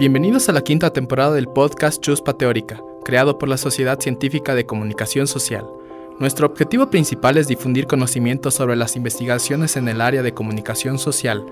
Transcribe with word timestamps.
Bienvenidos 0.00 0.48
a 0.48 0.52
la 0.52 0.62
quinta 0.62 0.94
temporada 0.94 1.34
del 1.34 1.46
podcast 1.46 2.00
Chuspa 2.00 2.32
Teórica, 2.32 2.82
creado 3.04 3.36
por 3.36 3.50
la 3.50 3.58
Sociedad 3.58 4.00
Científica 4.00 4.54
de 4.54 4.64
Comunicación 4.64 5.26
Social. 5.26 5.68
Nuestro 6.18 6.46
objetivo 6.46 6.88
principal 6.88 7.36
es 7.36 7.48
difundir 7.48 7.86
conocimientos 7.86 8.54
sobre 8.54 8.76
las 8.76 8.96
investigaciones 8.96 9.76
en 9.76 9.88
el 9.88 10.00
área 10.00 10.22
de 10.22 10.32
comunicación 10.32 10.98
social. 10.98 11.44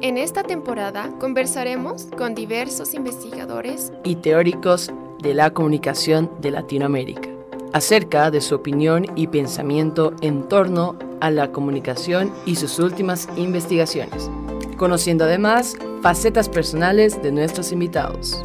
En 0.00 0.18
esta 0.18 0.42
temporada 0.42 1.16
conversaremos 1.20 2.08
con 2.18 2.34
diversos 2.34 2.94
investigadores 2.94 3.92
y 4.02 4.16
teóricos 4.16 4.90
de 5.22 5.34
la 5.34 5.50
comunicación 5.50 6.28
de 6.40 6.50
Latinoamérica 6.50 7.28
acerca 7.72 8.32
de 8.32 8.40
su 8.40 8.56
opinión 8.56 9.06
y 9.14 9.28
pensamiento 9.28 10.14
en 10.20 10.48
torno 10.48 10.96
a 11.20 11.30
la 11.30 11.52
comunicación 11.52 12.32
y 12.44 12.56
sus 12.56 12.80
últimas 12.80 13.28
investigaciones, 13.36 14.28
conociendo 14.76 15.24
además 15.24 15.76
facetas 16.02 16.48
personales 16.48 17.22
de 17.22 17.32
nuestros 17.32 17.72
invitados. 17.72 18.42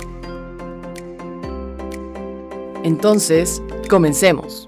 Entonces, 2.84 3.62
comencemos. 3.90 4.68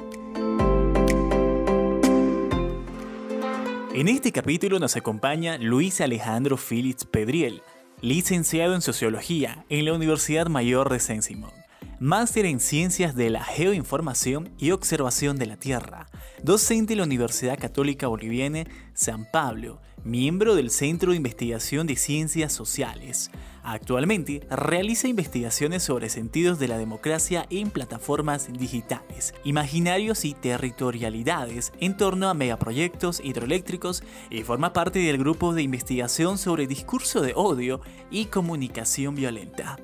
En 3.94 4.08
este 4.08 4.32
capítulo 4.32 4.80
nos 4.80 4.96
acompaña 4.96 5.58
Luis 5.58 6.02
Alejandro 6.02 6.58
Félix 6.58 7.06
Pedriel, 7.06 7.62
licenciado 8.02 8.76
en 8.76 8.82
Sociología 8.82 9.66
en 9.70 9.86
la 9.86 9.94
Universidad 9.94 10.48
Mayor 10.48 10.90
de 10.90 11.00
Saint-Simon 11.00 11.63
máster 12.00 12.46
en 12.46 12.60
Ciencias 12.60 13.16
de 13.16 13.30
la 13.30 13.44
Geoinformación 13.44 14.50
y 14.58 14.72
Observación 14.72 15.38
de 15.38 15.46
la 15.46 15.58
Tierra, 15.58 16.08
docente 16.42 16.94
en 16.94 17.00
la 17.00 17.06
Universidad 17.06 17.60
Católica 17.60 18.08
Boliviana 18.08 18.66
San 18.94 19.26
Pablo, 19.32 19.80
miembro 20.04 20.56
del 20.56 20.70
Centro 20.70 21.12
de 21.12 21.18
Investigación 21.18 21.88
de 21.88 21.96
Ciencias 21.96 22.52
Sociales. 22.54 23.32
Actualmente 23.64 24.46
realiza 24.50 25.08
investigaciones 25.08 25.84
sobre 25.84 26.10
sentidos 26.10 26.60
de 26.60 26.68
la 26.68 26.78
democracia 26.78 27.46
en 27.50 27.70
plataformas 27.70 28.52
digitales, 28.52 29.34
imaginarios 29.46 30.26
y 30.26 30.34
territorialidades 30.34 31.72
en 31.80 31.96
torno 31.96 32.30
a 32.30 32.34
megaproyectos 32.34 33.22
hidroeléctricos 33.24 34.04
y 34.30 34.44
forma 34.44 34.74
parte 34.74 35.00
del 35.00 35.18
grupo 35.18 35.54
de 35.54 35.62
investigación 35.62 36.38
sobre 36.38 36.68
discurso 36.68 37.22
de 37.22 37.34
odio 37.36 37.80
y 38.12 38.26
comunicación 38.26 39.16
violenta 39.16 39.78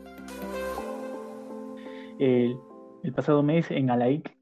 el, 2.19 2.57
pasado 3.15 3.41
mes 3.43 3.71
en 3.71 3.89
Alaic. 3.89 4.37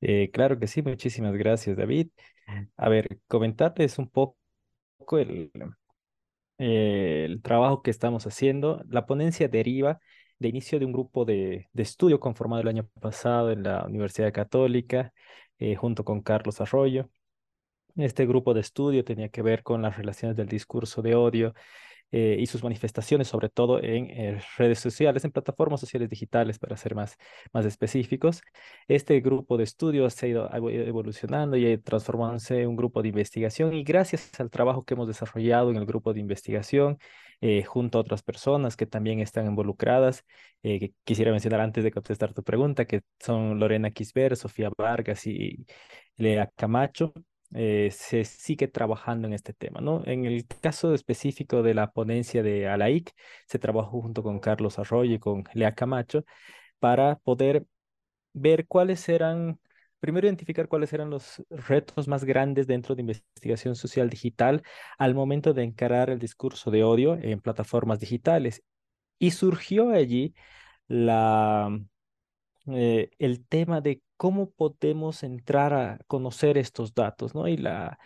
Eh, 0.00 0.30
claro 0.32 0.58
que 0.58 0.66
sí, 0.66 0.82
muchísimas 0.82 1.34
gracias, 1.34 1.76
David. 1.76 2.08
A 2.76 2.88
ver, 2.88 3.20
comentarles 3.28 3.98
un 3.98 4.08
poco 4.08 4.36
el, 5.18 5.52
trabajo 7.42 7.82
que 7.82 7.90
estamos 7.90 8.26
haciendo. 8.26 8.82
La 8.88 9.06
ponencia 9.06 9.48
deriva 9.48 10.00
de 10.38 10.48
inicio 10.48 10.78
de 10.78 10.86
un 10.86 10.92
grupo 10.92 11.24
de, 11.24 11.68
de 11.72 11.82
estudio 11.82 12.18
conformado 12.18 12.62
el 12.62 12.68
año 12.68 12.88
pasado 13.00 13.52
en 13.52 13.62
la 13.62 13.84
Universidad 13.84 14.32
Católica, 14.32 15.12
eh, 15.58 15.76
junto 15.76 16.04
con 16.04 16.22
Carlos 16.22 16.60
Arroyo. 16.60 17.10
Este 17.96 18.26
grupo 18.26 18.54
de 18.54 18.60
estudio 18.60 19.04
tenía 19.04 19.28
que 19.28 19.42
ver 19.42 19.62
con 19.62 19.82
las 19.82 19.96
relaciones 19.96 20.36
del 20.36 20.48
discurso 20.48 21.02
de 21.02 21.14
odio 21.14 21.54
eh, 22.12 22.36
y 22.40 22.46
sus 22.46 22.62
manifestaciones, 22.64 23.28
sobre 23.28 23.48
todo 23.48 23.82
en 23.82 24.10
eh, 24.10 24.40
redes 24.58 24.80
sociales, 24.80 25.24
en 25.24 25.30
plataformas 25.30 25.80
sociales 25.80 26.08
digitales, 26.08 26.58
para 26.58 26.76
ser 26.76 26.94
más, 26.94 27.16
más 27.52 27.64
específicos. 27.66 28.42
Este 28.88 29.20
grupo 29.20 29.56
de 29.56 29.64
estudios 29.64 30.14
se 30.14 30.26
ha 30.26 30.28
ido 30.28 30.50
evolucionando 30.52 31.56
y 31.56 31.78
transformándose 31.78 32.62
en 32.62 32.68
un 32.68 32.76
grupo 32.76 33.02
de 33.02 33.08
investigación 33.08 33.74
y 33.74 33.84
gracias 33.84 34.38
al 34.40 34.50
trabajo 34.50 34.84
que 34.84 34.94
hemos 34.94 35.06
desarrollado 35.06 35.70
en 35.70 35.76
el 35.76 35.86
grupo 35.86 36.12
de 36.12 36.20
investigación, 36.20 36.98
eh, 37.40 37.62
junto 37.64 37.98
a 37.98 38.00
otras 38.02 38.22
personas 38.22 38.76
que 38.76 38.86
también 38.86 39.20
están 39.20 39.46
involucradas, 39.46 40.24
que 40.62 40.92
quisiera 41.04 41.30
mencionar 41.30 41.60
antes 41.60 41.84
de 41.84 41.90
contestar 41.90 42.34
tu 42.34 42.42
pregunta, 42.42 42.84
que 42.86 43.02
son 43.18 43.58
Lorena 43.58 43.90
Quisber, 43.90 44.36
Sofía 44.36 44.70
Vargas 44.76 45.26
y 45.26 45.64
Lea 46.16 46.50
Camacho. 46.56 47.14
Eh, 47.52 47.90
se 47.92 48.24
sigue 48.24 48.68
trabajando 48.68 49.26
en 49.26 49.34
este 49.34 49.52
tema, 49.52 49.80
¿no? 49.80 50.02
En 50.06 50.24
el 50.24 50.46
caso 50.46 50.94
específico 50.94 51.62
de 51.62 51.74
la 51.74 51.90
ponencia 51.90 52.42
de 52.44 52.68
ALAIC, 52.68 53.12
se 53.46 53.58
trabajó 53.58 54.00
junto 54.02 54.22
con 54.22 54.38
Carlos 54.38 54.78
Arroyo 54.78 55.14
y 55.14 55.18
con 55.18 55.44
Lea 55.54 55.74
Camacho 55.74 56.24
para 56.78 57.16
poder 57.16 57.66
ver 58.32 58.66
cuáles 58.68 59.08
eran, 59.08 59.60
primero 60.00 60.26
identificar 60.28 60.68
cuáles 60.68 60.92
eran 60.92 61.10
los 61.10 61.42
retos 61.50 62.08
más 62.08 62.24
grandes 62.24 62.66
dentro 62.66 62.94
de 62.94 63.02
investigación 63.02 63.74
social 63.76 64.10
digital 64.10 64.62
al 64.98 65.14
momento 65.14 65.54
de 65.54 65.64
encarar 65.64 66.10
el 66.10 66.20
discurso 66.20 66.70
de 66.70 66.84
odio 66.84 67.18
en 67.20 67.40
plataformas 67.40 68.00
digitales. 68.00 68.62
Y 69.18 69.32
surgió 69.32 69.90
allí 69.90 70.34
la, 70.88 71.70
eh, 72.74 73.10
el 73.18 73.46
tema 73.46 73.80
de 73.80 74.02
cómo 74.16 74.50
podemos 74.50 75.22
entrar 75.22 75.72
a 75.72 75.98
conocer 76.06 76.58
estos 76.58 76.94
datos, 76.94 77.34
¿no? 77.34 77.48
Y, 77.48 77.56
la, 77.56 77.98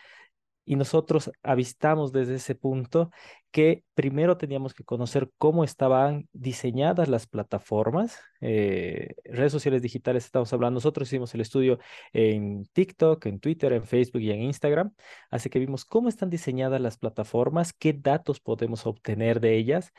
y 0.64 0.76
nosotros 0.76 1.30
avistamos 1.42 2.12
desde 2.12 2.36
ese 2.36 2.54
punto 2.54 3.10
que 3.50 3.84
primero 3.94 4.36
teníamos 4.36 4.74
que 4.74 4.84
conocer 4.84 5.30
cómo 5.38 5.62
estaban 5.64 6.28
diseñadas 6.32 7.08
las 7.08 7.26
plataformas, 7.26 8.18
eh, 8.40 9.14
redes 9.24 9.52
sociales 9.52 9.82
digitales 9.82 10.24
estamos 10.24 10.52
hablando, 10.52 10.78
nosotros 10.78 11.08
hicimos 11.08 11.34
el 11.34 11.40
estudio 11.42 11.78
en 12.12 12.64
TikTok, 12.72 13.26
en 13.26 13.40
Twitter, 13.40 13.72
en 13.72 13.84
Facebook 13.84 14.22
y 14.22 14.30
en 14.30 14.42
Instagram, 14.42 14.94
así 15.30 15.50
que 15.50 15.58
vimos 15.58 15.84
cómo 15.84 16.08
están 16.08 16.30
diseñadas 16.30 16.80
las 16.80 16.98
plataformas, 16.98 17.72
qué 17.72 17.92
datos 17.92 18.40
podemos 18.40 18.86
obtener 18.86 19.40
de 19.40 19.56
ellas 19.56 19.92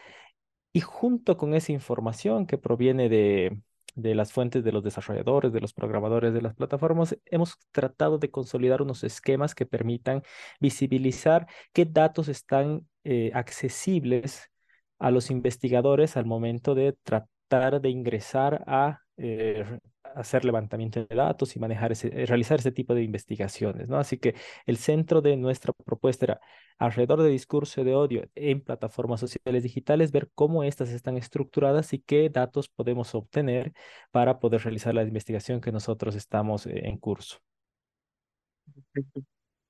y 0.74 0.82
junto 0.82 1.38
con 1.38 1.54
esa 1.54 1.72
información 1.72 2.46
que 2.48 2.58
proviene 2.58 3.08
de, 3.10 3.58
de 3.96 4.16
las 4.16 4.34
fuentes 4.34 4.64
de 4.64 4.72
los 4.72 4.84
desarrolladores, 4.84 5.54
de 5.54 5.62
los 5.62 5.74
programadores 5.74 6.34
de 6.34 6.42
las 6.42 6.56
plataformas, 6.56 7.18
hemos 7.26 7.58
tratado 7.72 8.18
de 8.18 8.32
consolidar 8.32 8.82
unos 8.82 9.04
esquemas 9.04 9.56
que 9.56 9.66
permitan 9.66 10.24
visibilizar 10.60 11.48
qué 11.74 11.86
datos 11.86 12.28
están 12.28 12.88
eh, 13.04 13.32
accesibles 13.34 14.52
a 15.00 15.12
los 15.12 15.30
investigadores 15.32 16.18
al 16.18 16.26
momento 16.26 16.76
de 16.76 16.94
tratar 17.04 17.82
de 17.82 17.90
ingresar 17.90 18.64
a 18.68 19.05
eh, 19.18 19.80
hacer 20.16 20.46
levantamiento 20.46 21.06
de 21.06 21.16
datos 21.16 21.56
y 21.56 21.60
manejar 21.60 21.92
ese, 21.92 22.08
eh, 22.08 22.26
realizar 22.26 22.60
ese 22.60 22.72
tipo 22.72 22.96
de 22.96 23.04
investigaciones, 23.04 23.88
¿no? 23.90 23.98
Así 23.98 24.18
que 24.18 24.36
el 24.66 24.78
centro 24.78 25.22
de 25.22 25.36
nuestra 25.38 25.74
propuesta 25.86 26.26
era 26.26 26.42
alrededor 26.78 27.22
de 27.22 27.30
discurso 27.30 27.84
de 27.84 27.96
odio 27.96 28.30
en 28.36 28.62
plataformas 28.62 29.20
sociales 29.20 29.64
digitales, 29.64 30.12
ver 30.12 30.30
cómo 30.34 30.64
estas 30.64 30.90
están 30.90 31.18
estructuradas 31.18 31.94
y 31.94 32.00
qué 32.00 32.30
datos 32.30 32.70
podemos 32.70 33.14
obtener 33.16 33.74
para 34.12 34.40
poder 34.40 34.62
realizar 34.62 34.94
la 34.94 35.04
investigación 35.04 35.62
que 35.62 35.72
nosotros 35.72 36.16
estamos 36.16 36.66
eh, 36.66 36.88
en 36.88 36.98
curso. 36.98 37.38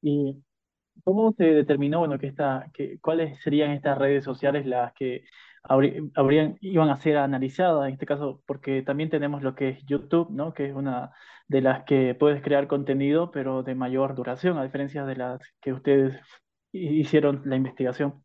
¿Y 0.02 0.44
cómo 1.04 1.34
se 1.34 1.44
determinó, 1.46 2.00
bueno, 2.00 2.20
que 2.20 2.28
esta, 2.28 2.70
que, 2.74 3.00
cuáles 3.00 3.42
serían 3.42 3.72
estas 3.72 3.98
redes 3.98 4.24
sociales 4.24 4.66
las 4.66 4.94
que 4.94 5.24
habrían, 5.68 6.58
iban 6.62 6.90
a 6.90 6.98
ser 6.98 7.18
analizadas 7.18 7.88
en 7.88 7.94
este 7.94 8.06
caso, 8.06 8.42
porque 8.46 8.82
también 8.82 9.10
tenemos 9.10 9.42
lo 9.44 9.56
que 9.56 9.70
es 9.70 9.86
YouTube, 9.86 10.30
¿no? 10.32 10.54
Que 10.54 10.68
es 10.68 10.76
una 10.76 11.12
de 11.48 11.62
las 11.62 11.84
que 11.86 12.16
puedes 12.16 12.42
crear 12.42 12.68
contenido, 12.68 13.32
pero 13.32 13.64
de 13.64 13.76
mayor 13.76 14.16
duración, 14.16 14.58
a 14.58 14.64
diferencia 14.64 15.06
de 15.06 15.16
las 15.16 15.42
que 15.62 15.74
ustedes 15.74 16.20
hicieron 16.72 17.42
la 17.46 17.56
investigación. 17.56 18.24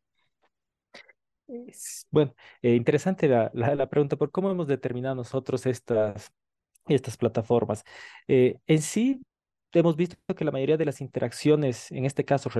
Bueno, 2.10 2.34
eh, 2.62 2.74
interesante 2.74 3.26
la, 3.28 3.50
la, 3.54 3.88
pregunta, 3.88 4.16
por 4.16 4.30
cómo 4.30 4.50
hemos 4.50 4.68
determinado 4.68 5.16
nosotros 5.16 5.66
estas, 5.66 6.32
estas 6.86 7.16
plataformas. 7.16 7.84
Eh, 8.28 8.58
en 8.66 8.82
sí, 8.82 9.20
hemos 9.72 9.96
visto 9.96 10.16
que 10.36 10.44
la 10.44 10.52
mayoría 10.52 10.76
de 10.76 10.84
las 10.84 11.00
interacciones, 11.00 11.90
en 11.90 12.04
este 12.04 12.24
caso 12.24 12.50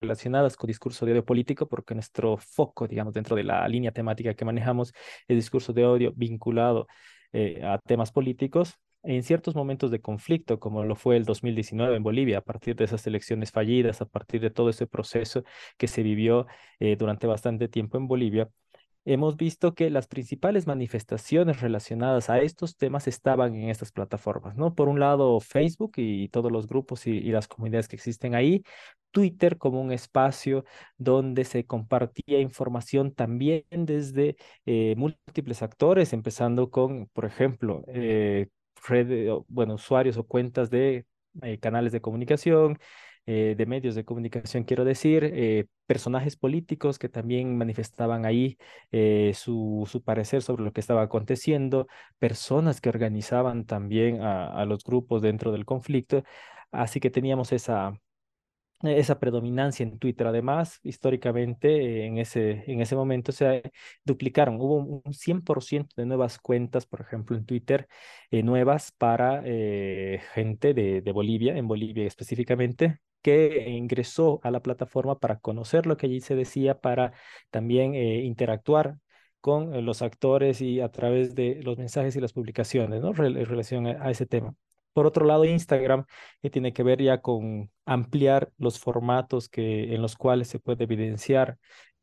relacionadas 0.00 0.56
con 0.56 0.68
discurso 0.68 1.06
de 1.06 1.12
odio 1.12 1.24
político, 1.24 1.68
porque 1.68 1.94
nuestro 1.94 2.36
foco, 2.36 2.86
digamos, 2.86 3.14
dentro 3.14 3.36
de 3.36 3.44
la 3.44 3.66
línea 3.68 3.92
temática 3.92 4.34
que 4.34 4.44
manejamos, 4.44 4.92
es 5.26 5.36
discurso 5.36 5.72
de 5.72 5.84
odio 5.86 6.12
vinculado 6.16 6.86
eh, 7.32 7.60
a 7.64 7.78
temas 7.78 8.12
políticos, 8.12 8.78
en 9.02 9.22
ciertos 9.22 9.54
momentos 9.54 9.90
de 9.90 10.00
conflicto, 10.00 10.58
como 10.58 10.84
lo 10.84 10.96
fue 10.96 11.16
el 11.16 11.24
2019 11.24 11.96
en 11.96 12.02
Bolivia, 12.02 12.38
a 12.38 12.40
partir 12.42 12.74
de 12.76 12.84
esas 12.84 13.06
elecciones 13.06 13.52
fallidas, 13.52 14.00
a 14.00 14.06
partir 14.06 14.40
de 14.40 14.50
todo 14.50 14.70
ese 14.70 14.86
proceso 14.86 15.44
que 15.76 15.86
se 15.88 16.02
vivió 16.02 16.46
eh, 16.80 16.96
durante 16.96 17.26
bastante 17.26 17.68
tiempo 17.68 17.96
en 17.96 18.08
Bolivia, 18.08 18.50
hemos 19.12 19.36
visto 19.36 19.74
que 19.74 19.88
las 19.88 20.06
principales 20.06 20.66
manifestaciones 20.66 21.62
relacionadas 21.62 22.28
a 22.28 22.40
estos 22.40 22.76
temas 22.76 23.08
estaban 23.08 23.54
en 23.54 23.70
estas 23.70 23.90
plataformas, 23.90 24.54
¿no? 24.56 24.74
Por 24.74 24.88
un 24.88 25.00
lado, 25.00 25.40
Facebook 25.40 25.92
y 25.96 26.28
todos 26.28 26.52
los 26.52 26.66
grupos 26.66 27.06
y, 27.06 27.20
las 27.22 27.48
comunidades 27.48 27.88
que 27.88 27.96
existen 27.96 28.34
ahí, 28.34 28.62
Twitter 29.10 29.56
como 29.56 29.80
un 29.80 29.92
espacio 29.92 30.64
donde 30.98 31.44
se 31.44 31.64
compartía 31.64 32.40
información 32.40 33.14
también 33.14 33.64
desde 33.70 34.36
eh, 34.66 34.94
múltiples 34.98 35.62
actores, 35.62 36.12
empezando 36.12 36.70
con, 36.70 37.06
por 37.08 37.24
ejemplo, 37.24 37.84
eh, 37.88 38.48
bueno, 39.48 39.74
usuarios 39.74 40.18
o 40.18 40.24
cuentas 40.26 40.68
de 40.70 41.06
eh, 41.42 41.58
canales 41.58 41.92
de 41.92 42.00
comunicación, 42.02 42.78
eh, 43.30 43.54
de 43.56 43.66
medios 43.66 43.94
de 43.94 44.04
comunicación, 44.04 44.64
quiero 44.64 44.84
decir, 44.84 45.22
eh, 45.24 45.66
personajes 45.86 46.36
políticos 46.36 46.98
que 46.98 47.08
también 47.08 47.56
manifestaban 47.58 48.24
ahí 48.24 48.56
su, 49.34 49.86
su, 49.90 50.02
parecer 50.02 50.42
sobre 50.42 50.64
lo 50.64 50.72
que 50.72 50.80
estaba 50.80 51.02
aconteciendo, 51.02 51.86
personas 52.18 52.80
que 52.80 52.88
organizaban 52.88 53.66
también 53.66 54.22
a, 54.22 54.46
a 54.48 54.64
los 54.64 54.82
grupos 54.84 55.22
dentro 55.22 55.52
del 55.52 55.64
conflicto. 55.66 56.24
Así 56.72 57.00
que 57.00 57.10
teníamos 57.10 57.52
esa, 57.52 57.98
esa 58.82 59.18
predominancia 59.18 59.82
en 59.84 59.98
Twitter. 59.98 60.26
Además, 60.26 60.78
históricamente, 60.82 62.06
en 62.06 62.18
ese, 62.18 62.64
en 62.70 62.80
ese 62.80 62.94
momento 62.96 63.32
se 63.32 63.62
duplicaron. 64.04 64.56
Hubo 64.60 64.76
un 65.04 65.12
100% 65.14 65.94
de 65.96 66.06
nuevas 66.06 66.38
cuentas, 66.38 66.86
por 66.86 67.00
ejemplo, 67.00 67.36
en 67.36 67.44
Twitter, 67.44 67.88
eh, 68.30 68.42
nuevas 68.42 68.92
para 68.92 69.42
eh, 69.44 70.20
gente 70.34 70.74
de, 70.74 71.00
de 71.02 71.12
Bolivia, 71.12 71.56
en 71.56 71.66
Bolivia 71.68 72.06
específicamente, 72.06 73.00
que 73.22 73.68
ingresó 73.70 74.40
a 74.42 74.50
la 74.50 74.60
plataforma 74.60 75.18
para 75.18 75.38
conocer 75.38 75.86
lo 75.86 75.96
que 75.96 76.06
allí 76.06 76.20
se 76.20 76.34
decía, 76.34 76.80
para 76.80 77.12
también 77.50 77.94
eh, 77.94 78.22
interactuar 78.24 78.98
con 79.40 79.84
los 79.84 80.02
actores 80.02 80.60
y 80.60 80.80
a 80.80 80.90
través 80.90 81.34
de 81.34 81.60
los 81.62 81.78
mensajes 81.78 82.16
y 82.16 82.20
las 82.20 82.32
publicaciones, 82.32 83.00
¿no? 83.02 83.10
en 83.24 83.46
relación 83.46 83.86
a 83.86 84.10
ese 84.10 84.26
tema. 84.26 84.54
Por 84.92 85.06
otro 85.06 85.24
lado, 85.26 85.44
Instagram 85.44 86.04
que 86.42 86.50
tiene 86.50 86.72
que 86.72 86.82
ver 86.82 87.00
ya 87.00 87.20
con 87.20 87.70
ampliar 87.84 88.52
los 88.58 88.78
formatos 88.80 89.48
que, 89.48 89.94
en 89.94 90.02
los 90.02 90.16
cuales 90.16 90.48
se 90.48 90.58
puede 90.58 90.84
evidenciar, 90.84 91.58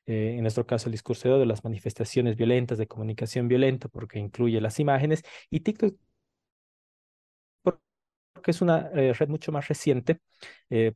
eh, 0.06 0.36
en 0.38 0.42
nuestro 0.44 0.66
caso, 0.66 0.88
el 0.88 0.94
discurso 0.94 1.38
de 1.38 1.46
las 1.46 1.64
manifestaciones 1.64 2.36
violentas, 2.38 2.78
de 2.78 2.88
comunicación 2.88 3.48
violenta, 3.48 3.90
porque 3.90 4.20
incluye 4.20 4.62
las 4.62 4.80
imágenes, 4.80 5.24
y 5.50 5.60
TikTok 5.62 5.96
porque 8.34 8.52
es 8.52 8.62
una 8.62 8.90
eh, 8.94 9.14
red 9.14 9.28
mucho 9.30 9.52
más 9.52 9.68
reciente, 9.68 10.20
eh, 10.70 10.94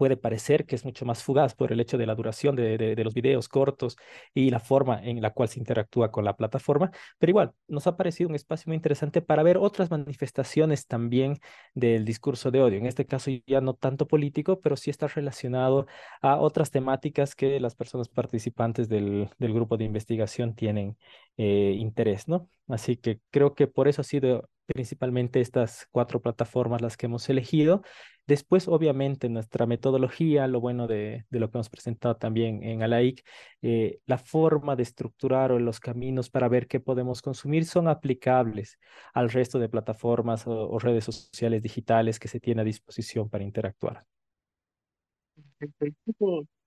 puede 0.00 0.16
parecer 0.16 0.64
que 0.64 0.76
es 0.76 0.86
mucho 0.86 1.04
más 1.04 1.22
fugaz 1.22 1.54
por 1.54 1.72
el 1.72 1.78
hecho 1.78 1.98
de 1.98 2.06
la 2.06 2.14
duración 2.14 2.56
de, 2.56 2.96
los 3.04 3.12
videos 3.12 3.48
cortos 3.50 3.98
y 4.32 4.48
la 4.48 4.58
forma 4.58 4.98
en 5.04 5.20
la 5.20 5.34
cual 5.34 5.50
se 5.50 5.58
interactúa 5.58 6.10
con 6.10 6.24
la 6.24 6.36
plataforma, 6.38 6.90
pero 7.18 7.32
igual 7.32 7.52
nos 7.68 7.86
ha 7.86 7.98
parecido 7.98 8.30
un 8.30 8.34
espacio 8.34 8.70
muy 8.70 8.76
interesante 8.76 9.20
para 9.20 9.42
ver 9.42 9.58
otras 9.58 9.90
manifestaciones 9.90 10.86
también 10.86 11.38
del 11.74 12.06
discurso 12.06 12.50
de 12.50 12.62
odio. 12.62 12.78
En 12.78 12.86
este 12.86 13.04
caso 13.04 13.30
ya 13.46 13.60
no 13.60 13.74
tanto 13.74 14.08
político, 14.08 14.60
pero 14.62 14.74
sí 14.74 14.88
está 14.88 15.06
relacionado 15.06 15.86
a 16.22 16.38
otras 16.38 16.70
temáticas 16.70 17.34
que 17.34 17.60
las 17.60 17.74
personas 17.74 18.08
participantes 18.08 18.88
del, 18.88 19.28
del 19.38 19.52
grupo 19.52 19.76
de 19.76 19.84
investigación 19.84 20.54
tienen 20.54 20.96
eh, 21.36 21.74
interés, 21.78 22.26
¿no? 22.26 22.48
Así 22.68 22.96
que 22.96 23.20
creo 23.30 23.54
que 23.54 23.66
por 23.66 23.86
eso 23.86 24.00
ha 24.00 24.04
sido 24.04 24.48
principalmente 24.66 25.40
estas 25.40 25.88
cuatro 25.90 26.22
plataformas 26.22 26.80
las 26.80 26.96
que 26.96 27.06
hemos 27.06 27.28
elegido. 27.28 27.82
Después, 28.30 28.68
obviamente, 28.68 29.28
nuestra 29.28 29.66
metodología, 29.66 30.46
lo 30.46 30.60
bueno 30.60 30.86
de, 30.86 31.24
lo 31.30 31.50
que 31.50 31.58
hemos 31.58 31.68
presentado 31.68 32.14
también 32.16 32.62
en 32.62 32.80
ALAIC, 32.80 33.24
eh, 33.60 33.98
la 34.06 34.18
forma 34.18 34.76
de 34.76 34.84
estructurar 34.84 35.50
o 35.50 35.58
los 35.58 35.80
caminos 35.80 36.30
para 36.30 36.48
ver 36.48 36.68
qué 36.68 36.78
podemos 36.78 37.22
consumir 37.22 37.64
son 37.64 37.88
aplicables 37.88 38.78
al 39.14 39.30
resto 39.30 39.58
de 39.58 39.68
plataformas 39.68 40.46
o, 40.46 40.78
redes 40.78 41.06
sociales 41.06 41.60
digitales 41.60 42.20
que 42.20 42.28
se 42.28 42.38
tiene 42.38 42.60
a 42.60 42.64
disposición 42.64 43.28
para 43.28 43.42
interactuar. 43.42 44.04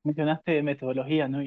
Mencionaste 0.03 0.61
metodología, 0.63 1.29
¿no? 1.29 1.39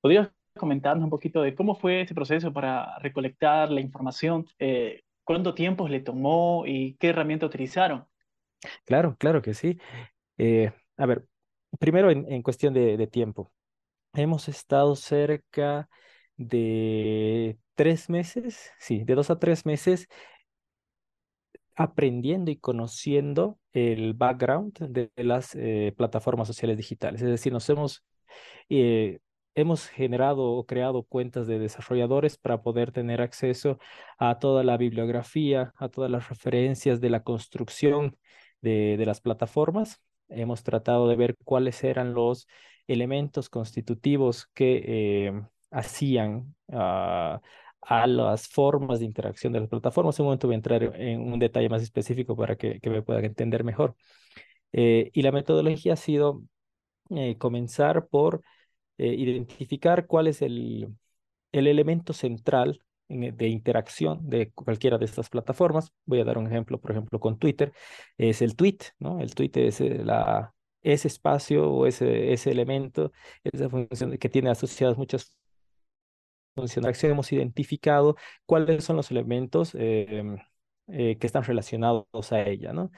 Podrías 0.00 0.32
comentarnos 0.56 1.04
un 1.04 1.10
poquito 1.10 1.42
de 1.42 1.54
cómo 1.54 1.76
fue 1.76 2.00
ese 2.00 2.12
proceso 2.16 2.52
para 2.52 2.98
recolectar 2.98 3.70
la 3.70 3.80
información, 3.80 4.46
eh, 4.58 5.02
cuánto 5.22 5.54
tiempo 5.54 5.86
le 5.86 6.00
tomó 6.00 6.64
y 6.66 6.94
qué 6.94 7.10
herramienta 7.10 7.46
utilizaron. 7.46 8.10
Claro, 8.84 9.16
claro 9.18 9.42
que 9.42 9.54
sí. 9.54 9.78
Eh, 10.38 10.72
a 10.96 11.06
ver, 11.06 11.26
primero 11.78 12.10
en, 12.10 12.42
cuestión 12.42 12.74
de, 12.74 13.06
tiempo. 13.06 13.52
Hemos 14.14 14.48
estado 14.48 14.96
cerca 14.96 15.88
de 16.36 17.58
tres 17.74 18.10
meses, 18.10 18.72
sí, 18.78 19.04
de 19.04 19.14
dos 19.14 19.30
a 19.30 19.38
tres 19.38 19.66
meses 19.66 20.08
aprendiendo 21.74 22.50
y 22.50 22.56
conociendo 22.58 23.58
el 23.72 24.14
background 24.14 24.78
de, 24.78 25.10
las 25.16 25.54
eh, 25.54 25.94
plataformas 25.96 26.46
sociales 26.48 26.76
digitales. 26.76 27.22
Es 27.22 27.28
decir, 27.28 27.52
nos 27.52 27.68
hemos 27.70 28.04
eh, 28.68 29.20
hemos 29.54 29.88
generado 29.88 30.44
o 30.44 30.66
creado 30.66 31.04
cuentas 31.04 31.46
de 31.46 31.58
desarrolladores 31.58 32.38
para 32.38 32.62
poder 32.62 32.92
tener 32.92 33.20
acceso 33.20 33.78
a 34.18 34.38
toda 34.38 34.64
la 34.64 34.76
bibliografía, 34.76 35.72
a 35.76 35.88
todas 35.88 36.10
las 36.10 36.28
referencias 36.28 37.00
de 37.00 37.10
la 37.10 37.22
construcción 37.22 38.16
de, 38.62 38.96
las 39.04 39.20
plataformas. 39.20 40.00
Hemos 40.28 40.62
tratado 40.62 41.08
de 41.08 41.16
ver 41.16 41.36
cuáles 41.44 41.84
eran 41.84 42.14
los 42.14 42.48
elementos 42.86 43.48
constitutivos 43.50 44.48
que 44.54 45.28
eh, 45.28 45.42
hacían 45.70 46.54
a 47.82 48.06
las 48.06 48.48
formas 48.48 49.00
de 49.00 49.06
interacción 49.06 49.52
de 49.52 49.60
las 49.60 49.68
plataformas. 49.68 50.18
En 50.18 50.24
un 50.24 50.26
momento 50.28 50.46
voy 50.46 50.54
a 50.54 50.56
entrar 50.56 50.82
en 51.00 51.20
un 51.32 51.38
detalle 51.38 51.68
más 51.68 51.82
específico 51.82 52.36
para 52.36 52.56
que, 52.56 52.80
me 52.84 53.02
puedan 53.02 53.24
entender 53.24 53.64
mejor. 53.64 53.96
Eh, 54.72 55.10
y 55.12 55.22
la 55.22 55.32
metodología 55.32 55.94
ha 55.94 55.96
sido 55.96 56.42
eh, 57.10 57.36
comenzar 57.38 58.08
por 58.08 58.42
eh, 58.98 59.14
identificar 59.14 60.06
cuál 60.06 60.28
es 60.28 60.42
el, 60.42 60.88
el 61.52 61.66
elemento 61.66 62.12
central 62.12 62.80
de 63.12 63.48
interacción 63.48 64.28
de 64.28 64.50
cualquiera 64.52 64.98
de 64.98 65.04
estas 65.04 65.28
plataformas. 65.28 65.92
Voy 66.06 66.20
a 66.20 66.24
dar 66.24 66.38
un 66.38 66.46
ejemplo, 66.46 66.80
por 66.80 66.92
ejemplo, 66.92 67.20
con 67.20 67.38
Twitter. 67.38 67.72
Es 68.18 68.42
el 68.42 68.56
tweet, 68.56 68.78
¿no? 68.98 69.20
El 69.20 69.34
tweet 69.34 69.50
es 69.54 69.80
eh, 69.80 70.02
la, 70.04 70.54
ese 70.82 71.08
espacio 71.08 71.70
o 71.70 71.86
ese, 71.86 72.32
ese 72.32 72.50
elemento, 72.50 73.12
esa 73.44 73.68
función 73.68 74.16
que 74.18 74.28
tiene 74.28 74.50
asociadas 74.50 74.96
muchas 74.98 75.36
funciones. 76.54 77.04
Hemos 77.04 77.32
identificado 77.32 78.16
cuáles 78.46 78.84
son 78.84 78.96
los 78.96 79.10
elementos 79.10 79.74
em, 79.74 80.38
eh, 80.88 81.16
que 81.18 81.26
están 81.26 81.44
relacionados 81.44 82.32
a 82.32 82.42
ella, 82.42 82.72
¿no? 82.72 82.90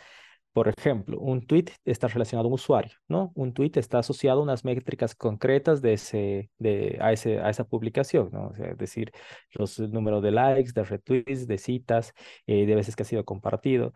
Por 0.54 0.68
ejemplo, 0.68 1.18
un 1.18 1.44
tweet 1.46 1.66
está 1.84 2.06
relacionado 2.06 2.46
a 2.46 2.48
un 2.48 2.54
usuario, 2.54 2.92
¿no? 3.08 3.32
Un 3.34 3.52
tweet 3.52 3.72
está 3.74 3.98
asociado 3.98 4.38
a 4.38 4.42
unas 4.44 4.64
métricas 4.64 5.16
concretas 5.16 5.82
de 5.82 5.94
ese, 5.94 6.50
de, 6.58 6.96
a, 7.00 7.12
ese, 7.12 7.40
a 7.40 7.50
esa 7.50 7.64
publicación, 7.64 8.30
¿no? 8.32 8.52
es 8.54 8.78
decir, 8.78 9.10
los 9.50 9.80
números 9.80 10.22
de 10.22 10.30
likes, 10.30 10.70
de 10.72 10.84
retweets, 10.84 11.48
de 11.48 11.58
citas, 11.58 12.14
eh, 12.46 12.66
de 12.66 12.74
veces 12.76 12.94
que 12.94 13.02
ha 13.02 13.06
sido 13.06 13.24
compartido. 13.24 13.92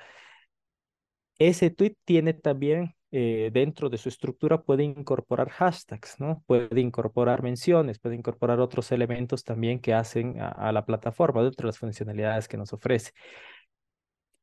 Ese 1.38 1.70
tweet 1.70 1.94
tiene 2.04 2.34
también 2.34 2.94
eh, 3.12 3.50
dentro 3.52 3.88
de 3.88 3.96
su 3.96 4.08
estructura 4.08 4.60
puede 4.62 4.82
incorporar 4.84 5.48
hashtags, 5.50 6.18
¿no? 6.20 6.42
Puede 6.46 6.80
incorporar 6.80 7.42
menciones, 7.42 7.98
puede 8.00 8.16
incorporar 8.16 8.60
otros 8.60 8.92
elementos 8.92 9.44
también 9.44 9.78
que 9.80 9.94
hacen 9.94 10.40
a, 10.40 10.48
a 10.48 10.72
la 10.72 10.84
plataforma 10.84 11.42
dentro 11.42 11.66
de 11.66 11.68
las 11.68 11.78
funcionalidades 11.78 12.48
que 12.48 12.56
nos 12.58 12.72
ofrece. 12.72 13.12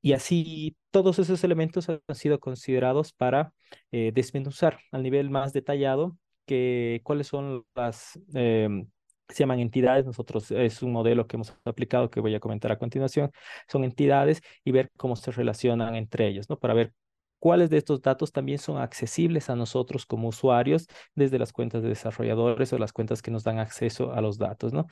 Y 0.05 0.13
así 0.13 0.77
todos 0.91 1.17
esos 1.17 1.43
elementos 1.43 1.89
han 1.89 1.99
sido 2.13 2.39
considerados 2.39 3.11
para 3.11 3.53
eh, 3.91 4.11
desmenuzar 4.13 4.77
al 4.91 5.01
nivel 5.01 5.31
más 5.31 5.51
detallado 5.51 6.15
que, 6.45 7.01
cuáles 7.03 7.25
son 7.25 7.65
las, 7.73 8.19
em, 8.35 8.87
se 9.29 9.39
llaman 9.39 9.61
entidades, 9.61 10.05
nosotros 10.05 10.51
es 10.51 10.83
un 10.83 10.91
modelo 10.91 11.25
que 11.25 11.37
hemos 11.37 11.57
aplicado 11.65 12.11
que 12.11 12.19
voy 12.19 12.35
a 12.35 12.39
comentar 12.39 12.71
a 12.71 12.77
continuación, 12.77 13.31
son 13.67 13.83
entidades 13.83 14.43
y 14.63 14.71
ver 14.71 14.91
cómo 14.95 15.15
se 15.15 15.31
relacionan 15.31 15.95
entre 15.95 16.27
ellos, 16.27 16.51
¿no? 16.51 16.59
Para 16.59 16.75
ver 16.75 16.93
cuáles 17.39 17.71
de 17.71 17.77
estos 17.77 18.03
datos 18.03 18.31
también 18.31 18.59
son 18.59 18.77
accesibles 18.77 19.49
a 19.49 19.55
nosotros 19.55 20.05
como 20.05 20.27
usuarios 20.27 20.85
desde 21.15 21.39
las 21.39 21.51
cuentas 21.51 21.81
de 21.81 21.89
desarrolladores 21.89 22.71
o 22.73 22.77
las 22.77 22.93
cuentas 22.93 23.23
que 23.23 23.31
nos 23.31 23.43
dan 23.43 23.57
acceso 23.57 24.13
a 24.13 24.21
los 24.21 24.37
datos, 24.37 24.71
¿no? 24.71 24.85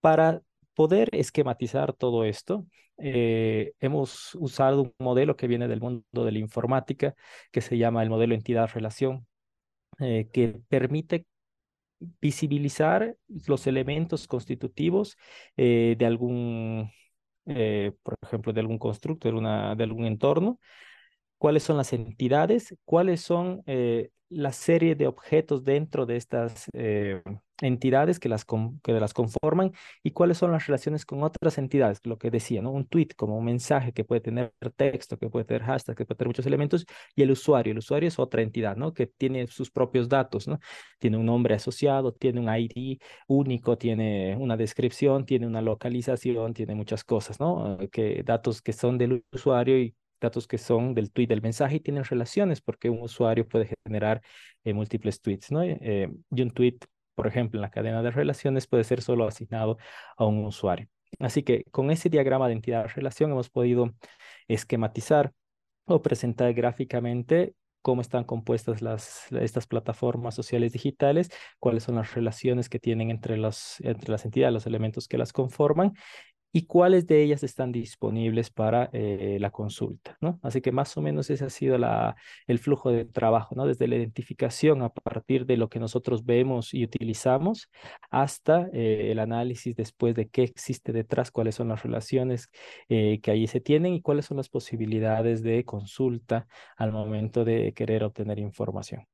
Para 0.00 0.40
poder 0.80 1.10
esquematizar 1.12 1.92
todo 1.92 2.24
esto, 2.24 2.64
eh, 2.96 3.74
hemos 3.80 4.34
usado 4.36 4.80
un 4.80 4.94
modelo 4.98 5.36
que 5.36 5.46
viene 5.46 5.68
del 5.68 5.78
mundo 5.82 6.24
de 6.24 6.32
la 6.32 6.38
informática, 6.38 7.14
que 7.52 7.60
se 7.60 7.76
llama 7.76 8.02
el 8.02 8.08
modelo 8.08 8.34
entidad-relación, 8.34 9.26
eh, 9.98 10.30
que 10.32 10.58
permite 10.70 11.26
visibilizar 12.22 13.14
los 13.46 13.66
elementos 13.66 14.26
constitutivos 14.26 15.18
eh, 15.58 15.96
de 15.98 16.06
algún, 16.06 16.90
por 18.02 18.14
ejemplo, 18.22 18.54
de 18.54 18.60
algún 18.60 18.78
constructo, 18.78 19.28
de, 19.28 19.34
una, 19.34 19.74
de 19.74 19.84
algún 19.84 20.06
entorno, 20.06 20.60
cuáles 21.40 21.62
son 21.62 21.78
las 21.78 21.92
entidades, 21.92 22.76
cuáles 22.84 23.22
son 23.22 23.62
la 24.30 24.52
serie 24.52 24.94
de 24.94 25.08
objetos 25.08 25.64
dentro 25.64 26.06
de 26.06 26.16
estas 26.16 26.66
eh, 26.72 27.20
entidades 27.60 28.20
que 28.20 28.28
las, 28.28 28.46
que 28.82 28.92
las 28.92 29.12
conforman 29.12 29.72
y 30.04 30.12
cuáles 30.12 30.38
son 30.38 30.52
las 30.52 30.66
relaciones 30.66 31.04
con 31.04 31.22
otras 31.24 31.58
entidades, 31.58 32.00
lo 32.04 32.16
que 32.16 32.30
decía, 32.30 32.62
¿no? 32.62 32.70
Un 32.70 32.86
tweet 32.86 33.08
como 33.16 33.36
un 33.36 33.44
mensaje 33.44 33.92
que 33.92 34.04
puede 34.04 34.20
tener 34.20 34.52
texto, 34.76 35.18
que 35.18 35.28
puede 35.28 35.44
tener 35.44 35.62
hashtag, 35.64 35.96
que 35.96 36.06
puede 36.06 36.16
tener 36.16 36.28
muchos 36.28 36.46
elementos, 36.46 36.86
y 37.16 37.22
el 37.22 37.32
usuario. 37.32 37.72
El 37.72 37.78
usuario 37.78 38.08
es 38.08 38.18
otra 38.20 38.42
entidad, 38.42 38.76
¿no? 38.76 38.94
Que 38.94 39.06
tiene 39.08 39.46
sus 39.48 39.70
propios 39.70 40.08
datos, 40.08 40.46
¿no? 40.48 40.58
Tiene 41.00 41.16
un 41.16 41.26
nombre 41.26 41.54
asociado, 41.54 42.12
tiene 42.12 42.40
un 42.40 42.48
ID 42.54 42.98
único, 43.26 43.76
tiene 43.78 44.36
una 44.36 44.56
descripción, 44.56 45.26
tiene 45.26 45.46
una 45.46 45.60
localización, 45.60 46.54
tiene 46.54 46.74
muchas 46.76 47.02
cosas, 47.04 47.40
¿no? 47.40 47.78
Que 47.90 48.22
datos 48.24 48.62
que 48.62 48.72
son 48.72 48.96
del 48.96 49.24
usuario 49.32 49.78
y 49.80 49.94
datos 50.20 50.46
que 50.46 50.58
son 50.58 50.94
del 50.94 51.10
tweet 51.12 51.26
del 51.26 51.42
mensaje 51.42 51.76
y 51.76 51.80
tienen 51.80 52.04
relaciones 52.04 52.60
porque 52.60 52.90
un 52.90 53.02
usuario 53.02 53.48
puede 53.48 53.74
generar 53.84 54.22
eh, 54.64 54.72
múltiples 54.72 55.20
tweets, 55.20 55.50
¿no? 55.52 55.62
Eh, 55.62 56.10
y 56.30 56.42
un 56.42 56.50
tweet, 56.50 56.78
por 57.14 57.26
ejemplo, 57.26 57.58
en 57.58 57.62
la 57.62 57.70
cadena 57.70 58.02
de 58.02 58.10
relaciones 58.10 58.66
puede 58.66 58.84
ser 58.84 59.02
solo 59.02 59.26
asignado 59.26 59.78
a 60.16 60.26
un 60.26 60.44
usuario. 60.44 60.88
Así 61.18 61.42
que 61.42 61.64
con 61.70 61.90
ese 61.90 62.08
diagrama 62.08 62.46
de 62.48 62.54
entidad-relación 62.54 63.30
hemos 63.32 63.50
podido 63.50 63.94
esquematizar 64.48 65.32
o 65.86 66.02
presentar 66.02 66.52
gráficamente 66.54 67.54
cómo 67.82 68.02
están 68.02 68.24
compuestas 68.24 68.82
las, 68.82 69.26
estas 69.32 69.66
plataformas 69.66 70.34
sociales 70.34 70.72
digitales, 70.72 71.30
cuáles 71.58 71.84
son 71.84 71.96
las 71.96 72.14
relaciones 72.14 72.68
que 72.68 72.78
tienen 72.78 73.10
entre, 73.10 73.36
los, 73.36 73.80
entre 73.80 74.10
las 74.10 74.24
entidades, 74.24 74.52
los 74.52 74.66
elementos 74.66 75.08
que 75.08 75.18
las 75.18 75.32
conforman 75.32 75.94
y 76.52 76.66
cuáles 76.66 77.06
de 77.06 77.22
ellas 77.22 77.42
están 77.42 77.72
disponibles 77.72 78.50
para 78.50 78.90
eh, 78.92 79.38
la 79.40 79.50
consulta, 79.50 80.16
¿no? 80.20 80.40
Así 80.42 80.60
que 80.60 80.72
más 80.72 80.96
o 80.96 81.02
menos 81.02 81.30
ese 81.30 81.44
ha 81.44 81.50
sido 81.50 81.76
el 82.46 82.58
flujo 82.58 82.90
de 82.90 83.04
trabajo, 83.04 83.54
¿no? 83.54 83.66
Desde 83.66 83.86
la 83.86 83.96
identificación 83.96 84.82
a 84.82 84.88
partir 84.88 85.46
de 85.46 85.56
lo 85.56 85.68
que 85.68 85.78
nosotros 85.78 86.24
vemos 86.24 86.74
y 86.74 86.84
utilizamos 86.84 87.70
hasta 88.10 88.68
eh, 88.72 89.12
el 89.12 89.20
análisis 89.20 89.76
después 89.76 90.14
de 90.14 90.28
qué 90.28 90.42
existe 90.42 90.92
detrás, 90.92 91.30
cuáles 91.30 91.54
son 91.54 91.68
las 91.68 91.82
relaciones 91.82 92.50
eh, 92.88 93.20
que 93.22 93.30
allí 93.30 93.46
se 93.46 93.60
tienen 93.60 93.94
y 93.94 94.02
cuáles 94.02 94.26
son 94.26 94.36
las 94.36 94.48
posibilidades 94.48 95.42
de 95.42 95.64
consulta 95.64 96.46
al 96.76 96.92
momento 96.92 97.44
de 97.44 97.72
querer 97.74 98.02
obtener 98.04 98.38
información. 98.38 99.06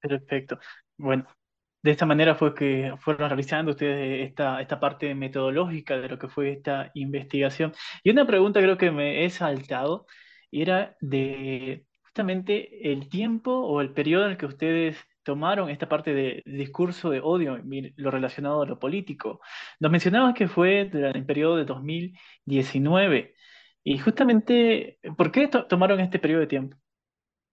Perfecto. 0.00 0.58
Bueno, 0.98 1.26
de 1.82 1.90
esta 1.90 2.06
manera 2.06 2.34
fue 2.36 2.54
que 2.54 2.94
fueron 3.00 3.28
realizando 3.28 3.72
ustedes 3.72 4.28
esta, 4.28 4.60
esta 4.60 4.78
parte 4.80 5.14
metodológica 5.14 5.98
de 5.98 6.08
lo 6.08 6.18
que 6.18 6.28
fue 6.28 6.52
esta 6.52 6.90
investigación. 6.94 7.72
Y 8.04 8.10
una 8.10 8.26
pregunta 8.26 8.60
creo 8.60 8.78
que 8.78 8.90
me 8.90 9.24
he 9.24 9.30
saltado 9.30 10.06
era 10.50 10.96
de 11.00 11.86
justamente 12.02 12.92
el 12.92 13.08
tiempo 13.08 13.52
o 13.52 13.80
el 13.80 13.92
periodo 13.92 14.26
en 14.26 14.32
el 14.32 14.36
que 14.36 14.46
ustedes 14.46 14.96
tomaron 15.22 15.70
esta 15.70 15.88
parte 15.88 16.14
de 16.14 16.42
discurso 16.46 17.10
de 17.10 17.20
odio, 17.20 17.58
lo 17.96 18.10
relacionado 18.10 18.62
a 18.62 18.66
lo 18.66 18.78
político. 18.78 19.40
Nos 19.80 19.90
mencionabas 19.90 20.34
que 20.34 20.48
fue 20.48 20.88
durante 20.92 21.18
el 21.18 21.26
periodo 21.26 21.56
de 21.56 21.64
2019. 21.64 23.34
Y 23.84 23.98
justamente, 23.98 24.98
¿por 25.16 25.32
qué 25.32 25.48
tomaron 25.48 26.00
este 26.00 26.18
periodo 26.18 26.40
de 26.40 26.46
tiempo? 26.46 26.76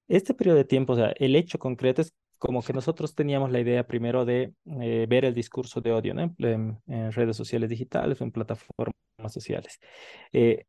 Este 0.07 0.33
periodo 0.33 0.57
de 0.57 0.65
tiempo, 0.65 0.93
o 0.93 0.95
sea, 0.95 1.13
el 1.17 1.35
hecho 1.35 1.59
concreto 1.59 2.01
es 2.01 2.13
como 2.39 2.63
que 2.63 2.73
nosotros 2.73 3.13
teníamos 3.15 3.51
la 3.51 3.59
idea 3.59 3.85
primero 3.85 4.25
de 4.25 4.53
eh, 4.81 5.05
ver 5.07 5.25
el 5.25 5.33
discurso 5.33 5.81
de 5.81 5.91
odio 5.91 6.15
en, 6.17 6.81
redes 7.11 7.35
sociales 7.37 7.69
digitales 7.69 8.19
o 8.21 8.23
en 8.23 8.31
plataformas 8.31 8.95
sociales. 9.27 9.79
Eh, 10.31 10.65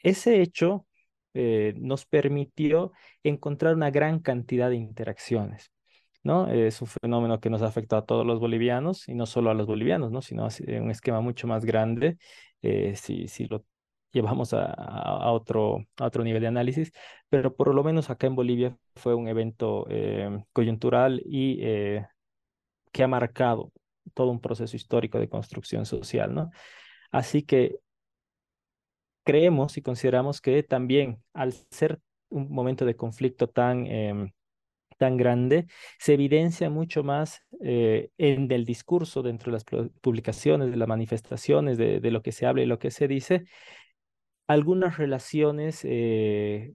ese 0.00 0.42
hecho 0.42 0.86
eh, 1.34 1.74
nos 1.78 2.06
permitió 2.06 2.92
encontrar 3.22 3.74
una 3.76 3.90
gran 3.90 4.20
cantidad 4.20 4.68
de 4.68 4.76
interacciones. 4.76 5.70
¿no? 6.22 6.48
Es 6.50 6.82
un 6.82 6.88
fenómeno 6.88 7.40
que 7.40 7.50
nos 7.50 7.62
ha 7.62 7.68
afectado 7.68 8.02
a 8.02 8.06
todos 8.06 8.26
los 8.26 8.40
bolivianos 8.40 9.08
y 9.08 9.14
no 9.14 9.26
solo 9.26 9.50
a 9.50 9.54
los 9.54 9.66
bolivianos, 9.66 10.10
¿no? 10.10 10.22
sino 10.22 10.48
en 10.66 10.82
un 10.84 10.90
esquema 10.90 11.20
mucho 11.20 11.46
más 11.46 11.64
grande. 11.64 12.18
si, 12.94 13.28
si 13.28 13.48
llevamos 14.16 14.54
a, 14.54 15.30
otro, 15.30 15.84
otro 16.00 16.24
nivel 16.24 16.40
de 16.40 16.48
análisis, 16.48 16.92
pero 17.28 17.54
por 17.54 17.74
lo 17.74 17.84
menos 17.84 18.10
acá 18.10 18.26
en 18.26 18.34
Bolivia 18.34 18.76
fue 18.96 19.14
un 19.14 19.28
evento 19.28 19.86
eh, 19.90 20.42
coyuntural 20.52 21.22
y 21.24 21.58
eh, 21.60 22.06
que 22.92 23.02
ha 23.02 23.08
marcado 23.08 23.72
todo 24.14 24.30
un 24.30 24.40
proceso 24.40 24.74
histórico 24.74 25.18
de 25.18 25.28
construcción 25.28 25.84
social, 25.84 26.34
¿no? 26.34 26.50
Así 27.10 27.42
que 27.42 27.76
creemos 29.24 29.76
y 29.76 29.82
consideramos 29.82 30.40
que 30.40 30.62
también 30.62 31.22
al 31.34 31.52
ser 31.70 32.00
un 32.30 32.50
momento 32.50 32.86
de 32.86 32.96
conflicto 32.96 33.48
tan, 33.48 33.86
em, 33.86 34.32
tan 34.96 35.16
grande, 35.16 35.66
se 35.98 36.14
evidencia 36.14 36.70
mucho 36.70 37.04
más 37.04 37.42
eh, 37.60 38.10
en 38.18 38.50
el 38.50 38.64
discurso 38.64 39.22
dentro 39.22 39.52
de 39.52 39.58
las 39.58 39.64
publicaciones, 40.00 40.70
de 40.70 40.76
las 40.76 40.88
manifestaciones, 40.88 41.76
de, 41.76 42.10
lo 42.10 42.22
que 42.22 42.32
se 42.32 42.46
habla 42.46 42.62
y 42.62 42.66
lo 42.66 42.78
que 42.78 42.90
se 42.90 43.08
dice, 43.08 43.44
algunas 44.46 44.98
relaciones 44.98 45.80
eh, 45.84 46.74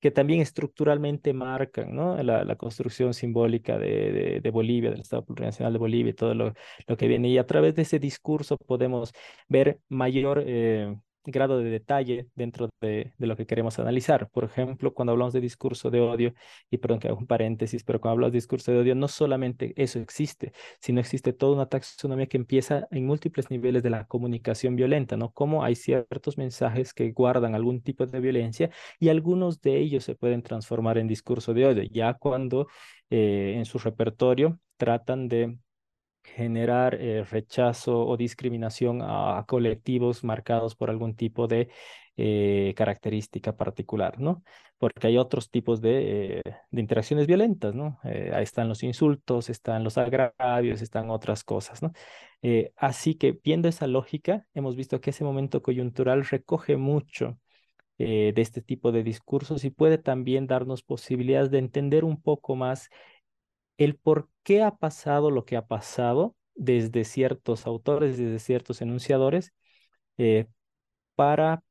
que 0.00 0.10
también 0.10 0.40
estructuralmente 0.40 1.32
marcan 1.32 1.94
¿no? 1.94 2.22
la, 2.22 2.56
construcción 2.56 3.14
simbólica 3.14 3.78
de, 3.78 4.40
de, 4.42 4.50
Bolivia, 4.50 4.90
del 4.90 5.00
Estado 5.00 5.24
Plurinacional 5.24 5.72
de 5.72 5.78
Bolivia 5.78 6.10
y 6.10 6.14
todo 6.14 6.34
lo, 6.34 6.54
lo, 6.86 6.96
que 6.96 7.08
viene. 7.08 7.28
Y 7.28 7.38
a 7.38 7.46
través 7.46 7.74
de 7.74 7.82
ese 7.82 7.98
discurso 7.98 8.56
podemos 8.58 9.12
ver 9.48 9.80
mayor 9.88 10.42
eh, 10.46 10.96
grado 11.26 11.58
de 11.58 11.70
detalle 11.70 12.28
dentro 12.34 12.70
de, 12.80 13.12
lo 13.18 13.36
que 13.36 13.46
queremos 13.46 13.78
analizar. 13.78 14.28
Por 14.30 14.44
ejemplo, 14.44 14.94
cuando 14.94 15.12
hablamos 15.12 15.34
de 15.34 15.40
discurso 15.40 15.90
de 15.90 16.00
odio, 16.00 16.34
y 16.70 16.78
perdón 16.78 17.00
que 17.00 17.08
hago 17.08 17.18
un 17.18 17.26
paréntesis, 17.26 17.84
pero 17.84 18.00
cuando 18.00 18.14
hablamos 18.14 18.32
de 18.32 18.38
discurso 18.38 18.72
de 18.72 18.78
odio, 18.78 18.94
no 18.94 19.08
solamente 19.08 19.72
eso 19.76 19.98
existe, 19.98 20.52
sino 20.80 21.00
existe 21.00 21.32
toda 21.32 21.54
una 21.54 21.66
taxonomía 21.66 22.26
que 22.26 22.36
empieza 22.36 22.86
en 22.90 23.06
múltiples 23.06 23.50
niveles 23.50 23.82
de 23.82 23.90
la 23.90 24.06
comunicación 24.06 24.76
violenta, 24.76 25.16
¿no? 25.16 25.32
Como 25.32 25.64
hay 25.64 25.74
ciertos 25.74 26.38
mensajes 26.38 26.94
que 26.94 27.12
guardan 27.12 27.54
algún 27.54 27.82
tipo 27.82 28.06
de 28.06 28.20
violencia 28.20 28.70
y 28.98 29.08
algunos 29.08 29.60
de 29.60 29.78
ellos 29.78 30.04
se 30.04 30.14
pueden 30.14 30.42
transformar 30.42 30.98
en 30.98 31.08
discurso 31.08 31.54
de 31.54 31.66
odio, 31.66 31.82
ya 31.84 32.14
cuando 32.14 32.68
eh, 33.10 33.54
en 33.56 33.64
su 33.64 33.78
repertorio 33.78 34.58
tratan 34.76 35.28
de 35.28 35.58
generar 36.34 36.94
eh, 37.00 37.24
rechazo 37.24 38.06
o 38.06 38.16
discriminación 38.16 39.00
a, 39.02 39.44
colectivos 39.46 40.24
marcados 40.24 40.74
por 40.74 40.90
algún 40.90 41.14
tipo 41.14 41.46
de 41.46 41.68
eh, 42.16 42.74
característica 42.76 43.56
particular, 43.56 44.18
¿no? 44.20 44.42
Porque 44.78 45.06
hay 45.06 45.16
otros 45.18 45.50
tipos 45.50 45.80
de, 45.80 46.38
eh, 46.38 46.42
de 46.70 46.80
interacciones 46.80 47.26
violentas, 47.26 47.74
¿no? 47.74 47.98
ahí 48.02 48.42
están 48.42 48.68
los 48.68 48.82
insultos, 48.82 49.48
están 49.48 49.84
los 49.84 49.96
agravios, 49.96 50.82
están 50.82 51.10
otras 51.10 51.44
cosas, 51.44 51.82
¿no? 51.82 51.92
así 52.76 53.16
que 53.16 53.32
viendo 53.42 53.68
esa 53.68 53.86
lógica, 53.86 54.46
hemos 54.54 54.76
visto 54.76 55.00
que 55.00 55.10
ese 55.10 55.24
momento 55.24 55.62
coyuntural 55.62 56.24
recoge 56.24 56.76
mucho 56.76 57.38
de 57.98 58.34
este 58.36 58.60
tipo 58.60 58.92
de 58.92 59.02
discursos 59.02 59.64
y 59.64 59.70
puede 59.70 59.98
también 59.98 60.46
darnos 60.46 60.82
posibilidades 60.82 61.50
de 61.50 61.58
entender 61.58 62.04
un 62.04 62.20
poco 62.20 62.54
más 62.54 62.90
el 63.78 63.96
por 63.96 64.28
qué 64.42 64.62
ha 64.62 64.76
pasado 64.76 65.30
lo 65.30 65.44
que 65.44 65.56
ha 65.56 65.66
pasado 65.66 66.36
desde 66.54 67.04
ciertos 67.04 67.66
autores, 67.66 68.18
desde 68.18 68.38
ciertos 68.38 68.80
enunciadores, 68.82 69.52
eh, 70.18 70.46
para 71.16 71.62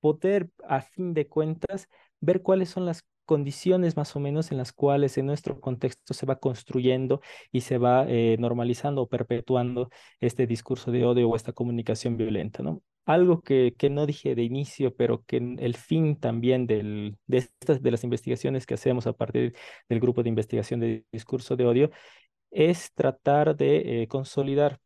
poder, 0.00 0.50
a 0.66 0.80
fin 0.80 1.14
de 1.14 1.28
cuentas, 1.28 1.88
ver 2.20 2.42
cuáles 2.42 2.70
son 2.70 2.86
las 2.86 3.04
condiciones 3.24 3.96
más 3.96 4.16
o 4.16 4.20
menos 4.20 4.50
en 4.52 4.58
las 4.58 4.72
cuales 4.72 5.18
en 5.18 5.26
nuestro 5.26 5.60
contexto 5.60 6.14
se 6.14 6.24
va 6.26 6.36
construyendo 6.38 7.20
y 7.52 7.60
se 7.62 7.78
va 7.78 8.06
eh, 8.08 8.36
normalizando 8.38 9.02
o 9.02 9.08
perpetuando 9.08 9.90
este 10.20 10.46
discurso 10.46 10.90
de 10.90 11.04
odio 11.04 11.28
o 11.28 11.36
esta 11.36 11.52
comunicación 11.52 12.16
violenta, 12.16 12.62
¿no? 12.62 12.82
Algo 13.08 13.40
que, 13.40 13.74
que 13.78 13.88
no 13.88 14.04
dije 14.04 14.34
de 14.34 14.42
inicio, 14.42 14.94
pero 14.94 15.24
que 15.24 15.38
el 15.38 15.76
fin 15.76 16.16
también 16.20 16.66
del, 16.66 17.16
de, 17.26 17.38
estas, 17.38 17.82
de 17.82 17.90
las 17.90 18.04
investigaciones 18.04 18.66
que 18.66 18.74
hacemos 18.74 19.06
a 19.06 19.14
partir 19.14 19.54
del 19.88 20.00
grupo 20.00 20.22
de 20.22 20.28
investigación 20.28 20.80
de 20.80 21.06
discurso 21.10 21.56
de 21.56 21.64
odio 21.64 21.90
es 22.50 22.92
tratar 22.92 23.56
de 23.56 24.02
eh, 24.02 24.08
consolidar 24.08 24.78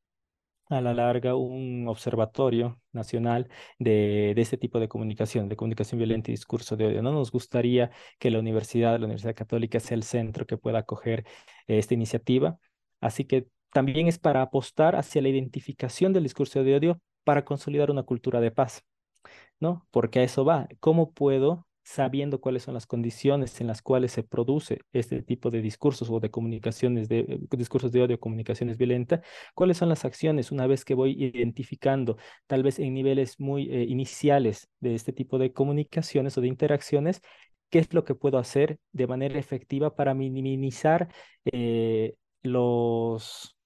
a 0.69 0.81
la 0.81 0.95
larga 0.95 1.35
un 1.35 1.89
observatorio 1.89 2.81
nacional 2.93 3.49
de, 3.81 4.35
de, 4.37 4.43
este 4.43 4.57
tipo 4.57 4.79
de 4.79 4.89
comunicación, 4.89 5.49
de 5.49 5.57
comunicación 5.57 5.99
violenta 5.99 6.31
y 6.31 6.35
discurso 6.35 6.77
de 6.77 6.87
odio. 6.87 7.03
No 7.03 7.13
nos 7.13 7.33
gustaría 7.33 7.91
que 8.21 8.31
la 8.31 8.39
universidad, 8.39 9.01
la 9.01 9.07
Universidad 9.07 9.35
Católica, 9.35 9.81
sea 9.81 9.97
el 9.97 10.05
centro 10.05 10.47
que 10.47 10.57
pueda 10.59 10.79
acoger 10.81 11.25
esta 11.67 11.95
iniciativa. 11.95 12.57
Así 13.01 13.25
que 13.25 13.49
también 13.73 14.07
es 14.07 14.19
para 14.21 14.43
apostar 14.43 14.95
hacia 14.95 15.23
la 15.23 15.29
identificación 15.29 16.13
del 16.13 16.23
discurso 16.23 16.63
de 16.63 16.77
odio 16.77 17.01
para 17.25 17.45
consolidar 17.45 17.91
una 17.91 18.03
cultura 18.05 18.41
de 18.41 18.51
paz, 18.51 18.85
¿no? 19.61 19.87
Porque 19.91 20.21
a 20.21 20.23
eso 20.25 20.45
va. 20.45 20.69
¿Cómo 20.81 21.13
puedo, 21.13 21.67
sabiendo 21.85 22.41
cuáles 22.41 22.63
son 22.65 22.75
las 22.75 22.87
condiciones 22.87 23.61
en 23.61 23.67
las 23.67 23.83
cuales 23.83 24.13
se 24.13 24.23
produce 24.23 24.81
este 24.93 25.23
tipo 25.23 25.51
de 25.51 25.63
discursos 25.63 26.11
o 26.11 26.21
de 26.21 26.31
comunicaciones, 26.31 27.09
de 27.09 27.21
eh, 27.21 27.41
discursos 27.57 27.93
de 27.93 28.03
odio, 28.03 28.21
comunicaciones 28.21 28.79
violentas, 28.79 29.21
cuáles 29.55 29.79
son 29.79 29.89
las 29.89 30.05
acciones 30.05 30.53
una 30.53 30.67
vez 30.67 30.85
que 30.85 30.95
voy 30.95 31.13
identificando, 31.19 32.17
tal 32.47 32.63
vez 32.63 32.79
en 32.79 32.95
niveles 32.95 33.41
muy 33.41 33.71
eh, 33.71 33.85
iniciales 33.89 34.69
de 34.81 34.95
este 34.95 35.13
tipo 35.13 35.39
de 35.39 35.53
comunicaciones 35.53 36.39
o 36.39 36.41
de 36.41 36.49
interacciones, 36.49 37.21
qué 37.71 37.79
es 37.79 37.93
lo 37.95 38.05
que 38.05 38.15
puedo 38.15 38.39
hacer 38.39 38.79
de 38.93 39.07
manera 39.07 39.39
efectiva 39.39 39.95
para 39.97 40.15
minimizar 40.15 41.09
eh, 41.47 42.15
los 42.43 43.57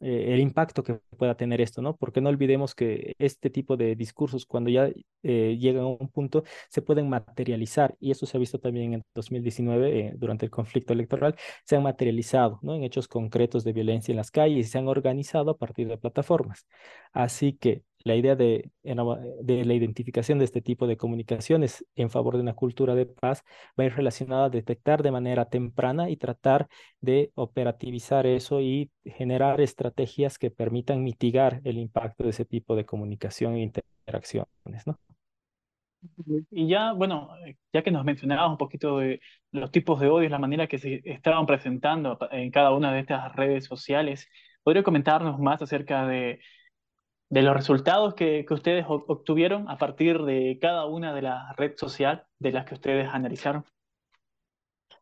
eh, 0.00 0.34
el 0.34 0.40
impacto 0.40 0.82
que 0.82 1.00
pueda 1.16 1.36
tener 1.36 1.60
esto, 1.60 1.82
¿no? 1.82 1.96
Porque 1.96 2.20
no 2.20 2.28
olvidemos 2.28 2.74
que 2.74 3.14
este 3.18 3.50
tipo 3.50 3.76
de 3.76 3.96
discursos, 3.96 4.46
cuando 4.46 4.70
ya 4.70 4.90
eh, 5.22 5.56
llegan 5.58 5.82
a 5.84 5.86
un 5.88 6.08
punto, 6.08 6.44
se 6.68 6.82
pueden 6.82 7.08
materializar, 7.08 7.96
y 8.00 8.10
eso 8.12 8.26
se 8.26 8.36
ha 8.36 8.40
visto 8.40 8.58
también 8.58 8.94
en 8.94 9.04
2019, 9.14 10.00
eh, 10.00 10.12
durante 10.16 10.44
el 10.46 10.50
conflicto 10.50 10.92
electoral, 10.92 11.34
se 11.64 11.76
han 11.76 11.82
materializado, 11.82 12.58
¿no? 12.62 12.74
En 12.74 12.84
hechos 12.84 13.08
concretos 13.08 13.64
de 13.64 13.72
violencia 13.72 14.12
en 14.12 14.16
las 14.18 14.30
calles 14.30 14.66
y 14.66 14.70
se 14.70 14.78
han 14.78 14.88
organizado 14.88 15.50
a 15.50 15.58
partir 15.58 15.88
de 15.88 15.98
plataformas. 15.98 16.66
Así 17.12 17.52
que 17.54 17.82
La 18.04 18.14
idea 18.14 18.36
de, 18.36 18.70
de, 18.82 19.64
la 19.64 19.74
identificación 19.74 20.38
de 20.38 20.44
este 20.44 20.62
tipo 20.62 20.86
de 20.86 20.96
comunicaciones 20.96 21.84
en 21.96 22.10
favor 22.10 22.36
de 22.36 22.42
una 22.42 22.54
cultura 22.54 22.94
de 22.94 23.06
paz 23.06 23.44
va 23.78 23.84
a 23.84 23.86
ir 23.86 23.94
relacionada 23.94 24.46
a 24.46 24.50
detectar 24.50 25.02
de 25.02 25.10
manera 25.10 25.46
temprana 25.46 26.08
y 26.10 26.16
tratar 26.16 26.68
de 27.00 27.32
operativizar 27.34 28.26
eso 28.26 28.60
y 28.60 28.90
generar 29.04 29.60
estrategias 29.60 30.38
que 30.38 30.50
permitan 30.50 31.02
mitigar 31.02 31.60
el 31.64 31.78
impacto 31.78 32.24
de 32.24 32.30
ese 32.30 32.44
tipo 32.44 32.76
de 32.76 32.86
comunicación 32.86 33.54
e 33.54 33.62
interacciones, 33.62 34.86
¿no? 34.86 34.98
Y 36.50 36.68
ya, 36.68 36.92
bueno, 36.92 37.30
ya 37.72 37.82
que 37.82 37.90
nos 37.90 38.04
mencionabas 38.04 38.50
un 38.50 38.56
poquito 38.56 38.98
de 38.98 39.20
los 39.50 39.70
tipos 39.70 39.98
de 40.00 40.08
odio, 40.08 40.28
la 40.28 40.38
manera 40.38 40.68
que 40.68 40.78
se 40.78 41.02
estaban 41.04 41.46
presentando 41.46 42.18
en 42.30 42.50
cada 42.50 42.72
una 42.72 42.92
de 42.92 43.00
estas 43.00 43.34
redes 43.34 43.64
sociales, 43.64 44.28
¿podría 44.62 44.82
comentarnos 44.82 45.38
más 45.40 45.60
acerca 45.60 46.06
de 46.06 46.40
de 47.30 47.42
los 47.42 47.54
resultados 47.54 48.14
que, 48.14 48.44
que, 48.46 48.54
ustedes 48.54 48.84
obtuvieron 48.88 49.68
a 49.68 49.76
partir 49.76 50.22
de 50.22 50.58
cada 50.60 50.86
una 50.86 51.14
de 51.14 51.22
las 51.22 51.54
redes 51.56 51.78
sociales 51.78 52.22
de 52.38 52.52
las 52.52 52.64
que 52.64 52.74
ustedes 52.74 53.08
analizaron. 53.12 53.64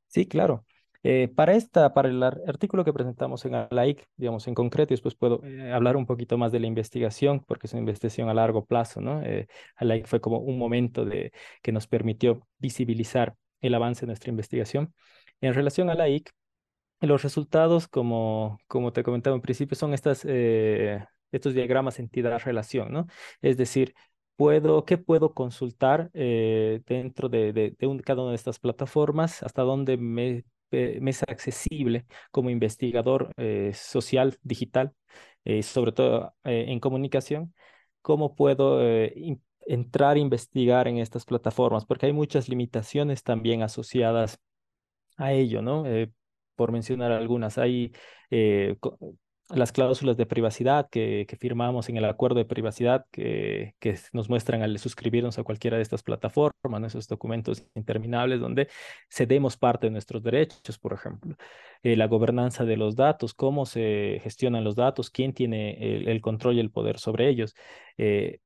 Sí, 0.08 0.26
claro. 0.26 0.64
Eh, 1.08 1.28
para 1.28 1.54
esta, 1.54 1.94
para 1.94 2.08
el 2.08 2.20
artículo 2.20 2.84
que 2.84 2.92
presentamos 2.92 3.44
en 3.44 3.54
ALAIC, 3.54 4.08
digamos 4.16 4.48
en 4.48 4.54
concreto, 4.54 4.92
después 4.92 5.14
puedo 5.14 5.40
eh, 5.44 5.70
hablar 5.72 5.96
un 5.96 6.04
poquito 6.04 6.36
más 6.36 6.50
de 6.50 6.58
la 6.58 6.66
investigación, 6.66 7.44
porque 7.46 7.68
es 7.68 7.72
una 7.74 7.80
investigación 7.80 8.28
a 8.28 8.34
largo 8.34 8.64
plazo, 8.64 9.00
¿no? 9.00 9.22
Eh, 9.22 9.46
ALAIC 9.76 10.06
fue 10.06 10.20
como 10.20 10.38
un 10.38 10.58
momento 10.58 11.04
de, 11.04 11.30
que 11.62 11.70
nos 11.70 11.86
permitió 11.86 12.44
visibilizar 12.58 13.36
el 13.60 13.74
avance 13.74 14.00
de 14.00 14.08
nuestra 14.08 14.30
investigación. 14.30 14.92
En 15.40 15.54
relación 15.54 15.90
a 15.90 15.92
ALAIC, 15.92 16.28
los 17.02 17.22
resultados, 17.22 17.86
como, 17.86 18.58
como 18.66 18.92
te 18.92 19.04
comentaba 19.04 19.36
en 19.36 19.42
principio, 19.42 19.76
son 19.76 19.94
estas 19.94 20.24
eh, 20.28 21.04
estos 21.32 21.54
diagramas 21.54 21.98
entidad-relación, 21.98 22.92
¿no? 22.92 23.06
Es 23.42 23.56
decir, 23.56 23.94
puedo, 24.36 24.84
¿qué 24.84 24.98
puedo 24.98 25.34
consultar 25.34 26.10
eh, 26.14 26.82
dentro 26.86 27.28
de, 27.28 27.52
de, 27.52 27.76
cada 28.04 28.22
una 28.22 28.30
de 28.30 28.36
estas 28.36 28.58
plataformas? 28.58 29.42
¿Hasta 29.42 29.62
dónde 29.62 29.96
me, 29.96 30.44
me 30.70 31.10
es 31.10 31.22
accesible 31.22 32.06
como 32.30 32.50
investigador 32.50 33.32
eh, 33.36 33.72
social, 33.74 34.38
digital, 34.42 34.92
eh, 35.44 35.62
sobre 35.62 35.92
todo 35.92 36.34
en 36.44 36.80
comunicación? 36.80 37.54
¿Cómo 38.02 38.36
puedo 38.36 38.80
entrar 39.66 40.16
a 40.16 40.20
investigar 40.20 40.86
en 40.86 40.98
estas 40.98 41.24
plataformas? 41.24 41.84
Porque 41.86 42.06
hay 42.06 42.12
muchas 42.12 42.48
limitaciones 42.48 43.22
también 43.24 43.62
asociadas 43.62 44.38
a 45.16 45.32
ello, 45.32 45.62
¿no? 45.62 45.84
por 46.54 46.72
mencionar 46.72 47.12
algunas, 47.12 47.58
hay 47.58 47.92
las 49.50 49.72
cláusulas 49.72 50.16
de 50.16 50.26
privacidad 50.26 50.88
que, 50.90 51.26
firmamos 51.38 51.88
en 51.88 51.96
el 51.96 52.04
acuerdo 52.04 52.38
de 52.38 52.44
privacidad 52.44 53.06
que, 53.10 53.74
nos 54.12 54.28
muestran 54.28 54.62
al 54.62 54.78
suscribirnos 54.78 55.38
a 55.38 55.44
cualquiera 55.44 55.76
de 55.76 55.82
estas 55.82 56.02
plataformas, 56.02 56.82
esos 56.84 57.06
documentos 57.08 57.64
interminables 57.74 58.40
donde 58.40 58.68
cedemos 59.08 59.56
parte 59.56 59.86
de 59.86 59.92
nuestros 59.92 60.22
derechos, 60.22 60.78
por 60.78 60.92
ejemplo. 60.92 61.36
Eh, 61.82 61.96
la 61.96 62.06
gobernanza 62.06 62.64
de 62.64 62.76
los 62.76 62.96
datos, 62.96 63.34
cómo 63.34 63.66
se 63.66 64.20
gestionan 64.22 64.64
los 64.64 64.74
datos, 64.74 65.10
quién 65.10 65.32
tiene 65.32 65.76
el, 66.10 66.20
control 66.20 66.56
y 66.56 66.60
el 66.60 66.70
poder 66.70 66.98
sobre 66.98 67.28
ellos. 67.28 67.54
Eh, 67.98 68.40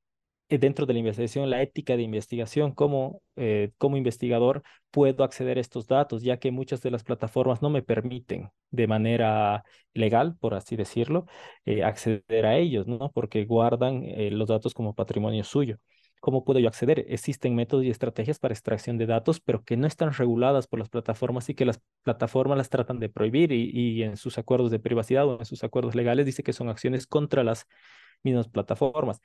dentro 0.58 0.86
de 0.86 0.92
la 0.92 0.98
investigación, 0.98 1.50
la 1.50 1.62
ética 1.62 1.96
de 1.96 2.02
investigación, 2.02 2.72
cómo 2.72 3.22
eh, 3.36 3.70
investigador 3.80 4.62
puedo 4.90 5.24
acceder 5.24 5.58
a 5.58 5.60
estos 5.60 5.86
datos, 5.86 6.22
ya 6.22 6.38
que 6.38 6.50
muchas 6.50 6.82
de 6.82 6.90
las 6.90 7.04
plataformas 7.04 7.62
no 7.62 7.70
me 7.70 7.82
permiten 7.82 8.50
de 8.70 8.86
manera 8.86 9.64
legal, 9.94 10.36
por 10.38 10.54
así 10.54 10.76
decirlo, 10.76 11.26
eh, 11.64 11.84
acceder 11.84 12.46
a 12.46 12.56
ellos, 12.56 12.86
¿no? 12.86 13.10
Porque 13.12 13.44
guardan 13.44 14.04
los 14.32 14.48
datos 14.48 14.74
como 14.74 14.94
patrimonio 14.94 15.44
suyo. 15.44 15.78
¿Cómo 16.20 16.44
puedo 16.44 16.60
yo 16.60 16.68
acceder? 16.68 17.06
Existen 17.08 17.54
métodos 17.54 17.84
y 17.84 17.90
estrategias 17.90 18.38
para 18.38 18.52
extracción 18.52 18.98
de 18.98 19.06
datos, 19.06 19.40
pero 19.40 19.64
que 19.64 19.78
no 19.78 19.86
están 19.86 20.12
reguladas 20.12 20.66
por 20.66 20.78
las 20.78 20.90
plataformas 20.90 21.48
y 21.48 21.54
que 21.54 21.64
las 21.64 21.80
plataformas 22.02 22.58
las 22.58 22.68
tratan 22.68 22.98
de 22.98 23.08
prohibir 23.08 23.52
y, 23.52 23.70
y 23.72 24.02
en 24.02 24.18
sus 24.18 24.36
acuerdos 24.36 24.70
de 24.70 24.78
privacidad 24.78 25.26
o 25.26 25.38
en 25.38 25.46
sus 25.46 25.64
acuerdos 25.64 25.94
legales 25.94 26.26
dice 26.26 26.42
que 26.42 26.52
son 26.52 26.68
acciones 26.68 27.06
contra 27.06 27.42
las 27.42 27.66
mismas 28.22 28.48
plataformas. 28.48 29.20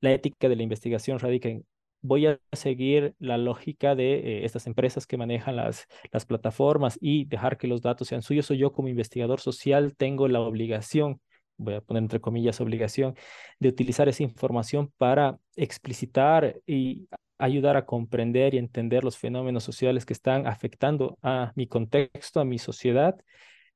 La 0.00 0.12
ética 0.12 0.48
de 0.48 0.56
la 0.56 0.62
investigación 0.62 1.18
radica 1.18 1.48
en 1.48 1.64
voy 2.02 2.26
a 2.26 2.40
seguir 2.52 3.14
la 3.18 3.38
lógica 3.38 3.94
de 3.94 4.14
eh, 4.14 4.44
estas 4.44 4.66
empresas 4.66 5.06
que 5.06 5.16
manejan 5.16 5.56
las, 5.56 5.86
las 6.12 6.24
plataformas 6.26 6.98
y 7.00 7.24
dejar 7.26 7.58
que 7.58 7.66
los 7.66 7.82
datos 7.82 8.08
sean 8.08 8.22
suyos 8.22 8.50
o 8.50 8.54
yo 8.54 8.72
como 8.72 8.88
investigador 8.88 9.40
social 9.40 9.94
tengo 9.96 10.28
la 10.28 10.40
obligación, 10.40 11.20
voy 11.56 11.74
a 11.74 11.80
poner 11.80 12.02
entre 12.02 12.20
comillas 12.20 12.60
obligación, 12.60 13.14
de 13.58 13.68
utilizar 13.68 14.08
esa 14.08 14.22
información 14.22 14.92
para 14.96 15.38
explicitar 15.56 16.56
y 16.66 17.08
ayudar 17.38 17.76
a 17.76 17.86
comprender 17.86 18.54
y 18.54 18.58
entender 18.58 19.04
los 19.04 19.18
fenómenos 19.18 19.64
sociales 19.64 20.04
que 20.06 20.12
están 20.12 20.46
afectando 20.46 21.18
a 21.22 21.52
mi 21.54 21.66
contexto, 21.66 22.40
a 22.40 22.44
mi 22.44 22.58
sociedad. 22.58 23.16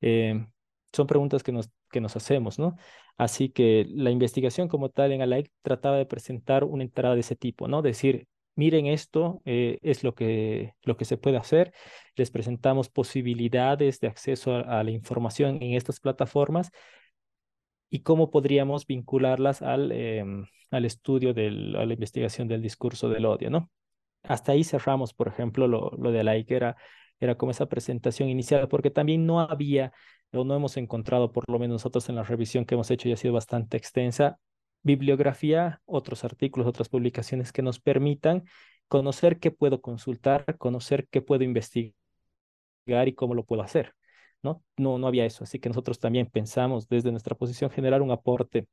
Eh, 0.01 0.47
son 0.93 1.07
preguntas 1.07 1.43
que 1.43 1.53
nos, 1.53 1.71
que 1.95 2.01
nos 2.01 2.17
hacemos, 2.17 2.59
¿no? 2.59 2.77
Así 3.17 3.51
que 3.51 3.87
la 3.89 4.11
investigación 4.11 4.67
como 4.69 4.91
tal 4.91 5.13
en 5.13 5.23
ALAIC 5.23 5.51
trataba 5.63 5.97
de 5.97 6.07
presentar 6.07 6.65
una 6.65 6.83
entrada 6.83 7.15
de 7.15 7.21
ese 7.21 7.37
tipo, 7.37 7.69
¿no? 7.69 7.83
Decir, 7.83 8.27
miren 8.57 8.87
esto, 8.87 9.41
eh, 9.45 9.79
es 9.83 10.03
lo 10.03 10.15
que, 10.17 10.75
lo 10.83 10.97
que 10.97 11.05
se 11.05 11.17
puede 11.19 11.37
hacer. 11.37 11.73
Les 12.17 12.33
presentamos 12.33 12.89
posibilidades 12.89 14.01
de 14.01 14.09
acceso 14.09 14.57
a, 14.57 14.83
la 14.83 14.91
información 14.91 15.63
en 15.63 15.75
estas 15.75 16.01
plataformas 16.01 16.73
y 17.91 18.01
cómo 18.01 18.31
podríamos 18.31 18.87
vincularlas 18.87 19.63
al, 19.63 19.93
em, 19.93 20.47
al 20.71 20.85
estudio, 20.85 21.33
del, 21.33 21.77
a 21.77 21.87
la 21.87 21.93
investigación 21.93 22.49
del 22.49 22.63
discurso 22.63 23.09
del 23.09 23.27
odio, 23.27 23.51
¿no? 23.51 23.71
Hasta 24.25 24.53
ahí 24.53 24.65
cerramos, 24.65 25.15
por 25.15 25.29
ejemplo, 25.29 25.69
lo, 25.69 25.91
lo 25.99 26.11
de 26.11 26.21
ALAIC 26.21 26.51
era, 26.51 26.77
era 27.21 27.37
como 27.37 27.53
esa 27.53 27.67
presentación 27.67 28.29
inicial, 28.29 28.69
porque 28.69 28.91
también 28.91 29.27
no 29.27 29.41
había 29.41 29.93
o 30.37 30.45
no 30.45 30.55
hemos 30.55 30.77
encontrado, 30.77 31.33
por 31.33 31.45
lo 31.49 31.59
menos 31.59 31.75
nosotros 31.77 32.09
en 32.09 32.17
la 32.17 32.23
revisión 32.25 32.65
que 32.65 32.75
hemos 32.75 32.91
hecho 32.91 33.09
y 33.09 33.13
ha 33.13 33.17
sido 33.17 33.35
bastante 33.35 33.77
extensa, 33.77 34.39
bibliografía, 34.83 35.81
otros 35.87 36.25
artículos, 36.25 36.69
otras 36.69 36.89
publicaciones 36.89 37.53
que 37.53 37.63
nos 37.63 37.81
permitan 37.81 38.45
conocer 38.89 39.39
qué 39.39 39.51
puedo 39.51 39.81
consultar, 39.81 40.57
conocer 40.59 41.09
qué 41.11 41.23
puedo 41.23 41.45
investigar 41.45 41.95
y 43.07 43.15
cómo 43.15 43.35
lo 43.35 43.45
puedo 43.45 43.63
hacer. 43.63 43.95
¿no? 44.43 44.63
No, 44.77 44.99
no 44.99 45.07
había 45.07 45.25
eso, 45.25 45.45
así 45.45 45.59
que 45.59 45.69
nosotros 45.71 45.99
también 45.99 46.27
pensamos 46.27 46.89
desde 46.89 47.11
nuestra 47.11 47.35
posición 47.35 47.71
generar 47.71 48.03
un 48.03 48.11
aporte 48.11 48.67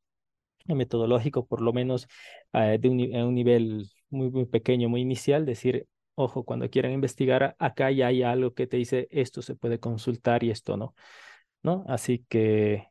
metodológico, 0.66 1.46
por 1.46 1.62
lo 1.62 1.74
menos 1.74 2.08
eh, 2.54 2.78
de 2.80 2.90
un, 2.90 3.00
un 3.16 3.34
nivel 3.36 3.90
muy, 4.10 4.30
muy 4.30 4.46
pequeño, 4.46 4.90
muy 4.90 5.02
inicial, 5.02 5.46
decir, 5.46 5.88
ojo, 6.16 6.44
cuando 6.44 6.70
quieran 6.70 6.92
investigar, 6.92 7.56
acá 7.60 7.92
ya 7.92 8.08
hay 8.08 8.24
algo 8.24 8.54
que 8.54 8.68
te 8.68 8.78
dice 8.78 9.08
esto 9.12 9.42
se 9.42 9.56
puede 9.56 9.80
consultar 9.80 10.44
y 10.44 10.52
esto 10.52 10.78
no. 10.78 10.94
¿No? 11.64 11.84
Así 11.88 12.26
que 12.30 12.88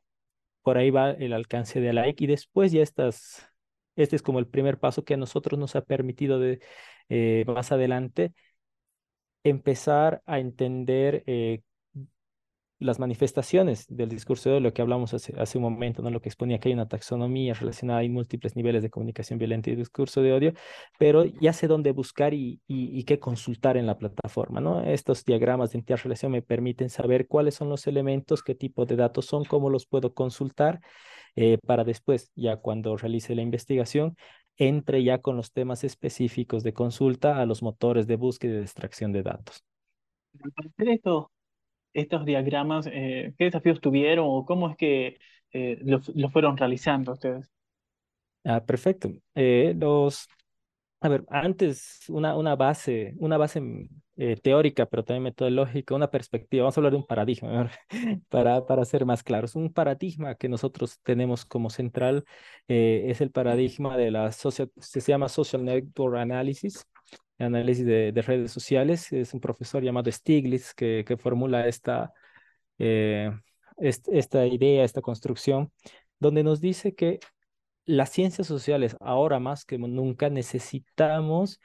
por 0.63 0.79
ahí 0.79 0.91
va 0.91 1.11
el 1.13 1.33
alcance 1.33 1.81
de 1.81 1.93
like 1.93 2.25
y 2.25 2.27
después 2.27 2.73
ya 2.73 2.83
estas, 2.83 3.49
este 3.97 4.17
es 4.17 4.23
como 4.23 4.39
el 4.41 4.49
primer 4.49 4.79
paso 4.79 5.05
que 5.05 5.15
a 5.15 5.17
nosotros 5.19 5.59
nos 5.59 5.77
ha 5.77 5.83
permitido 5.83 6.39
de, 6.41 6.61
eh, 7.09 7.45
más 7.49 7.73
adelante 7.73 8.33
empezar 9.45 10.23
a 10.27 10.39
entender 10.39 11.23
eh, 11.27 11.63
las 12.81 12.99
manifestaciones 12.99 13.87
del 13.89 14.09
discurso 14.09 14.51
de 14.51 14.61
lo 14.61 14.73
que 14.73 14.83
hablamos 14.83 15.15
hace, 15.15 15.59
un 15.59 15.63
momento, 15.63 16.03
¿no? 16.03 16.11
lo 16.11 16.21
que 16.21 16.31
exponía 16.31 16.59
que 16.59 16.71
hay 16.71 16.75
una 16.75 16.89
taxonomía 16.89 17.55
relacionada, 17.55 18.01
hay 18.01 18.09
múltiples 18.09 18.57
niveles 18.57 18.83
de 18.83 18.91
comunicación 18.91 19.39
violenta 19.39 19.71
y 19.71 19.77
discurso 19.77 20.23
de 20.23 20.33
odio, 20.33 20.55
pero 20.99 21.25
ya 21.25 21.53
sé 21.53 21.69
dónde 21.69 21.93
buscar 21.93 22.35
y, 22.35 22.61
y, 22.67 23.05
qué 23.05 23.19
consultar 23.19 23.77
en 23.77 23.87
la 23.87 23.99
plataforma. 23.99 24.61
¿no? 24.61 24.83
Estos 24.83 25.25
diagramas 25.25 25.73
de 25.73 25.79
interrelación 25.79 26.33
me 26.33 26.43
permiten 26.43 26.91
saber 26.91 27.29
cuáles 27.29 27.55
son 27.55 27.69
los 27.69 27.87
elementos, 27.87 28.43
qué 28.43 28.55
tipo 28.55 28.87
de 28.87 28.97
datos 28.97 29.27
son, 29.27 29.45
cómo 29.45 29.71
los 29.71 29.87
puedo 29.87 30.15
consultar, 30.15 30.81
eh, 31.37 31.59
para 31.67 31.85
después, 31.85 32.33
ya 32.35 32.57
cuando 32.57 32.97
realice 32.97 33.35
la 33.35 33.43
investigación, 33.43 34.17
entre 34.57 35.03
ya 35.03 35.19
con 35.19 35.37
los 35.37 35.53
temas 35.53 35.85
específicos 35.85 36.63
de 36.63 36.73
consulta 36.73 37.41
a 37.41 37.47
los 37.47 37.63
motores 37.63 38.07
de 38.07 38.17
búsqueda 38.17 38.53
y 38.53 38.57
de 38.57 38.63
extracción 38.63 39.13
de 39.13 39.23
datos. 39.23 39.65
Estos 41.93 42.25
diagramas, 42.25 42.87
eh, 42.87 43.35
qué 43.39 43.45
desafíos 43.45 43.81
tuvieron 43.81 44.27
o 44.29 44.45
cómo 44.45 44.71
es 44.71 44.77
que 44.77 45.19
eh, 45.53 45.79
lo, 45.83 46.31
fueron 46.31 46.57
realizando 46.57 47.13
ustedes. 47.13 47.51
Ah, 48.45 48.65
perfecto. 48.65 49.13
Eh, 49.35 49.75
los, 49.79 50.29
a 51.01 51.09
ver, 51.09 51.25
antes 51.29 52.01
una, 52.09 52.37
una 52.37 52.57
base, 52.57 53.15
una 53.19 53.37
base 53.37 53.61
mm, 53.61 53.89
teórica, 54.43 54.87
pero 54.87 55.05
también 55.05 55.25
metodológica, 55.25 55.95
una 55.95 56.11
perspectiva. 56.11 56.65
Vamos 56.65 56.77
a 56.77 56.81
hablar 56.81 56.93
de 56.93 56.99
un 56.99 57.07
paradigma 57.07 57.71
para, 58.29 58.65
para 58.67 58.85
ser 58.85 59.05
más 59.05 59.23
claros. 59.23 59.57
Un 59.57 59.73
paradigma 59.73 60.35
que 60.35 60.49
nosotros 60.49 61.01
tenemos 61.03 61.45
como 61.45 61.71
central 61.71 62.25
es 62.69 63.21
el 63.21 63.31
paradigma 63.31 63.97
de 63.97 64.11
la 64.11 64.33
social, 64.33 64.71
se 64.77 65.01
llama 65.01 65.29
Social 65.29 65.65
Network 65.65 66.17
Analysis 66.17 66.87
análisis 67.41 67.85
de, 67.87 68.13
redes 68.25 68.53
sociales. 68.53 69.13
Es 69.13 69.35
un 69.35 69.41
profesor 69.41 69.83
llamado 69.83 70.11
Stiglitz 70.11 70.75
que, 70.75 71.17
formula 71.19 71.67
esta, 71.67 72.13
eh, 72.79 73.31
esta 73.79 74.47
idea, 74.47 74.85
esta 74.85 75.01
construcción, 75.01 75.73
donde 76.19 76.43
nos 76.43 76.61
dice 76.61 76.95
que 76.95 77.21
las 77.87 78.11
ciencias 78.11 78.47
sociales 78.47 78.97
ahora 79.01 79.41
más 79.41 79.65
que 79.65 79.79
nunca 79.79 80.29
necesitamos 80.31 81.61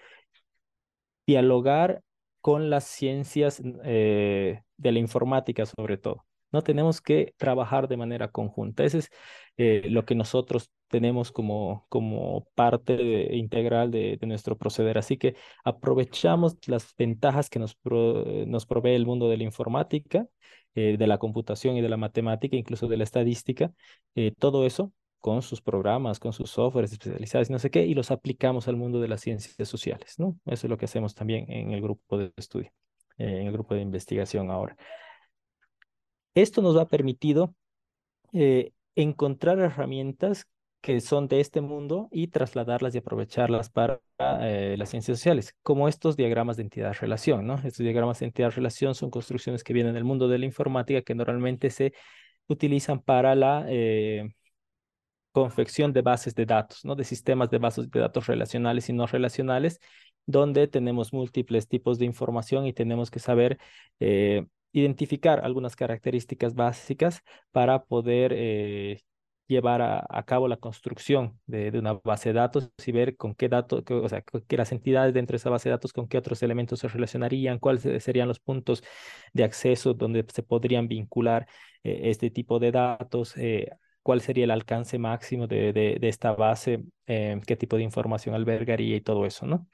dialogar 1.28 2.02
con 2.42 2.70
las 2.70 2.86
ciencias 2.86 3.62
eh, 3.84 4.62
de 4.78 4.92
la 4.92 5.00
informática 5.00 5.66
sobre 5.66 5.98
todo. 5.98 6.26
No 6.52 6.62
tenemos 6.64 7.02
que 7.02 7.34
trabajar 7.38 7.88
de 7.88 7.98
manera 7.98 8.30
conjunta. 8.30 8.84
Ese 8.84 9.00
es 9.00 9.10
eh, 9.58 9.84
lo 9.90 10.06
que 10.06 10.16
nosotros 10.16 10.72
tenemos 10.88 11.32
como, 11.32 11.86
como 11.90 12.48
parte 12.56 13.36
integral 13.36 13.92
de, 13.92 14.18
nuestro 14.22 14.58
proceder. 14.58 14.98
Así 14.98 15.18
que 15.18 15.36
aprovechamos 15.64 16.58
las 16.68 16.96
ventajas 16.98 17.50
que 17.50 17.60
nos, 17.60 17.78
nos 17.84 18.66
provee 18.66 18.96
el 18.96 19.06
mundo 19.06 19.30
de 19.30 19.38
la 19.38 19.44
informática, 19.44 20.28
eh, 20.76 20.98
de 20.98 21.08
la 21.08 21.18
computación 21.18 21.78
y 21.78 21.82
de 21.82 21.90
la 21.90 21.98
matemática, 21.98 22.56
incluso 22.56 22.88
de 22.88 22.98
la 22.98 23.04
estadística, 23.04 23.74
todo 24.40 24.66
eso 24.66 24.94
con 25.26 25.42
sus 25.42 25.60
programas, 25.60 26.20
con 26.20 26.34
sus 26.34 26.52
softwares 26.52 26.92
especializados 26.92 27.50
no 27.50 27.58
sé 27.58 27.72
qué, 27.72 27.84
y 27.84 27.96
los 27.96 28.12
aplicamos 28.12 28.68
al 28.68 28.76
mundo 28.76 29.02
de 29.02 29.08
las 29.08 29.22
ciencias 29.22 29.68
sociales, 29.68 30.20
¿no? 30.20 30.38
Eso 30.46 30.68
es 30.68 30.70
lo 30.70 30.78
que 30.78 30.86
hacemos 30.86 31.16
también 31.16 31.52
en 31.52 31.72
el 31.72 31.82
grupo 31.82 32.20
de 32.20 32.32
estudio, 32.38 32.70
eh, 33.18 33.40
en 33.42 33.48
el 33.48 33.52
grupo 33.52 33.74
de 33.74 33.82
investigación 33.82 34.52
ahora. 34.52 34.78
Esto 36.36 36.62
nos 36.62 36.78
ha 36.78 36.88
permitido 36.88 37.56
eh, 38.34 38.72
encontrar 38.96 39.60
herramientas 39.60 40.48
que 40.82 41.02
son 41.02 41.28
de 41.28 41.40
este 41.40 41.62
mundo 41.62 42.10
y 42.12 42.28
trasladarlas 42.28 42.94
y 42.94 43.00
aprovecharlas 43.00 43.72
para 43.72 44.00
eh, 44.20 44.76
las 44.78 44.90
ciencias 44.90 45.18
sociales, 45.18 45.56
como 45.64 45.88
estos 45.88 46.16
diagramas 46.16 46.58
de 46.58 46.64
entidad-relación, 46.64 47.48
¿no? 47.48 47.56
Estos 47.56 47.80
diagramas 47.80 48.20
de 48.20 48.28
entidad-relación 48.28 48.94
son 48.94 49.10
construcciones 49.10 49.64
que 49.64 49.74
vienen 49.74 49.96
del 49.96 50.04
mundo 50.04 50.28
de 50.28 50.38
la 50.38 50.46
informática 50.46 51.02
que 51.02 51.16
normalmente 51.16 51.72
se 51.72 51.94
utilizan 52.48 53.02
para 53.02 53.34
la 53.34 53.66
confección 55.36 55.92
de 55.92 56.02
bases 56.02 56.34
de 56.34 56.46
datos, 56.46 56.86
¿no? 56.86 56.96
De 56.96 57.04
sistemas 57.04 57.50
de 57.50 57.58
bases 57.58 57.92
de 57.92 58.00
datos 58.00 58.28
relacionales 58.28 58.88
y 58.88 58.94
no 58.94 59.06
relacionales, 59.06 59.80
donde 60.26 60.68
tenemos 60.68 61.12
múltiples 61.12 61.68
tipos 61.68 62.00
de 62.00 62.06
información 62.06 62.66
y 62.66 62.74
tenemos 62.74 63.12
que 63.12 63.20
saber 63.20 63.60
eh, 64.00 64.46
identificar 64.80 65.42
algunas 65.46 65.76
características 65.76 66.54
básicas 66.56 67.24
para 67.52 67.86
poder 67.86 68.34
eh, 68.36 69.02
llevar 69.48 69.82
a, 69.82 70.24
cabo 70.26 70.48
la 70.48 70.58
construcción 70.58 71.40
de, 71.46 71.72
una 71.78 71.94
base 71.94 72.30
de 72.30 72.34
datos 72.34 72.72
y 72.86 72.92
ver 72.92 73.16
con 73.16 73.36
qué 73.36 73.48
datos, 73.48 73.84
o 73.90 74.10
sea, 74.10 74.22
que 74.22 74.58
las 74.58 74.72
entidades 74.72 75.14
dentro 75.14 75.34
de 75.34 75.38
esa 75.38 75.50
base 75.50 75.70
de 75.70 75.74
datos, 75.76 75.94
con 75.94 76.08
qué 76.08 76.18
otros 76.18 76.44
elementos 76.44 76.80
se 76.80 76.88
relacionarían, 76.88 77.60
cuáles 77.60 78.04
serían 78.04 78.28
los 78.28 78.40
puntos 78.40 78.84
de 79.34 79.44
acceso 79.44 79.94
donde 79.94 80.26
se 80.34 80.44
podrían 80.44 80.88
vincular 80.88 81.48
eh, 81.84 82.02
este 82.10 82.30
tipo 82.32 82.60
de 82.60 82.72
datos, 82.72 83.36
cuál 84.06 84.22
sería 84.22 84.44
el 84.44 84.52
alcance 84.52 85.00
máximo 85.00 85.48
de, 85.48 85.74
de, 85.74 86.08
esta 86.08 86.34
base, 86.34 86.84
eh, 87.08 87.42
qué 87.48 87.56
tipo 87.56 87.76
de 87.78 87.84
información 87.84 88.36
albergaría 88.36 88.96
y 88.96 89.02
todo 89.02 89.26
eso, 89.26 89.48
¿no? 89.48 89.68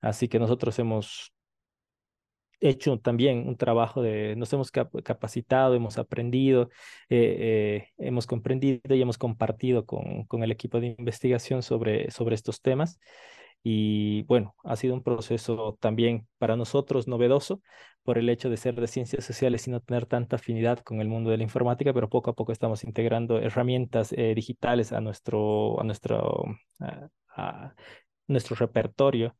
Así 0.00 0.28
que 0.28 0.40
nosotros 0.40 0.76
hemos 0.80 1.32
hecho 2.60 2.98
también 2.98 3.46
un 3.46 3.56
trabajo 3.56 4.02
de, 4.02 4.34
nos 4.36 4.52
hemos 4.52 4.70
capacitado, 4.70 5.74
hemos 5.74 5.98
aprendido, 5.98 6.70
eh, 7.08 7.88
eh, 7.88 7.88
hemos 7.98 8.26
comprendido 8.26 8.94
y 8.94 9.02
hemos 9.02 9.18
compartido 9.18 9.84
con, 9.84 10.24
con 10.24 10.42
el 10.42 10.52
equipo 10.52 10.80
de 10.80 10.94
investigación 10.98 11.62
sobre, 11.62 12.10
sobre 12.10 12.34
estos 12.34 12.60
temas. 12.60 12.98
Y 13.62 14.22
bueno, 14.24 14.54
ha 14.62 14.76
sido 14.76 14.94
un 14.94 15.02
proceso 15.02 15.76
también 15.80 16.28
para 16.38 16.56
nosotros 16.56 17.08
novedoso 17.08 17.60
por 18.04 18.18
el 18.18 18.28
hecho 18.28 18.48
de 18.48 18.56
ser 18.56 18.80
de 18.80 18.86
ciencias 18.86 19.24
sociales 19.24 19.66
y 19.66 19.72
no 19.72 19.80
tener 19.80 20.06
tanta 20.06 20.36
afinidad 20.36 20.78
con 20.78 21.00
el 21.00 21.08
mundo 21.08 21.30
de 21.30 21.38
la 21.38 21.42
informática, 21.42 21.92
pero 21.92 22.08
poco 22.08 22.30
a 22.30 22.34
poco 22.34 22.52
estamos 22.52 22.84
integrando 22.84 23.40
herramientas 23.40 24.12
eh, 24.12 24.34
digitales 24.36 24.92
a 24.92 25.00
nuestro, 25.00 25.80
a 25.80 25.84
nuestro, 25.84 26.44
a 27.36 27.74
nuestro 28.28 28.54
repertorio 28.56 29.34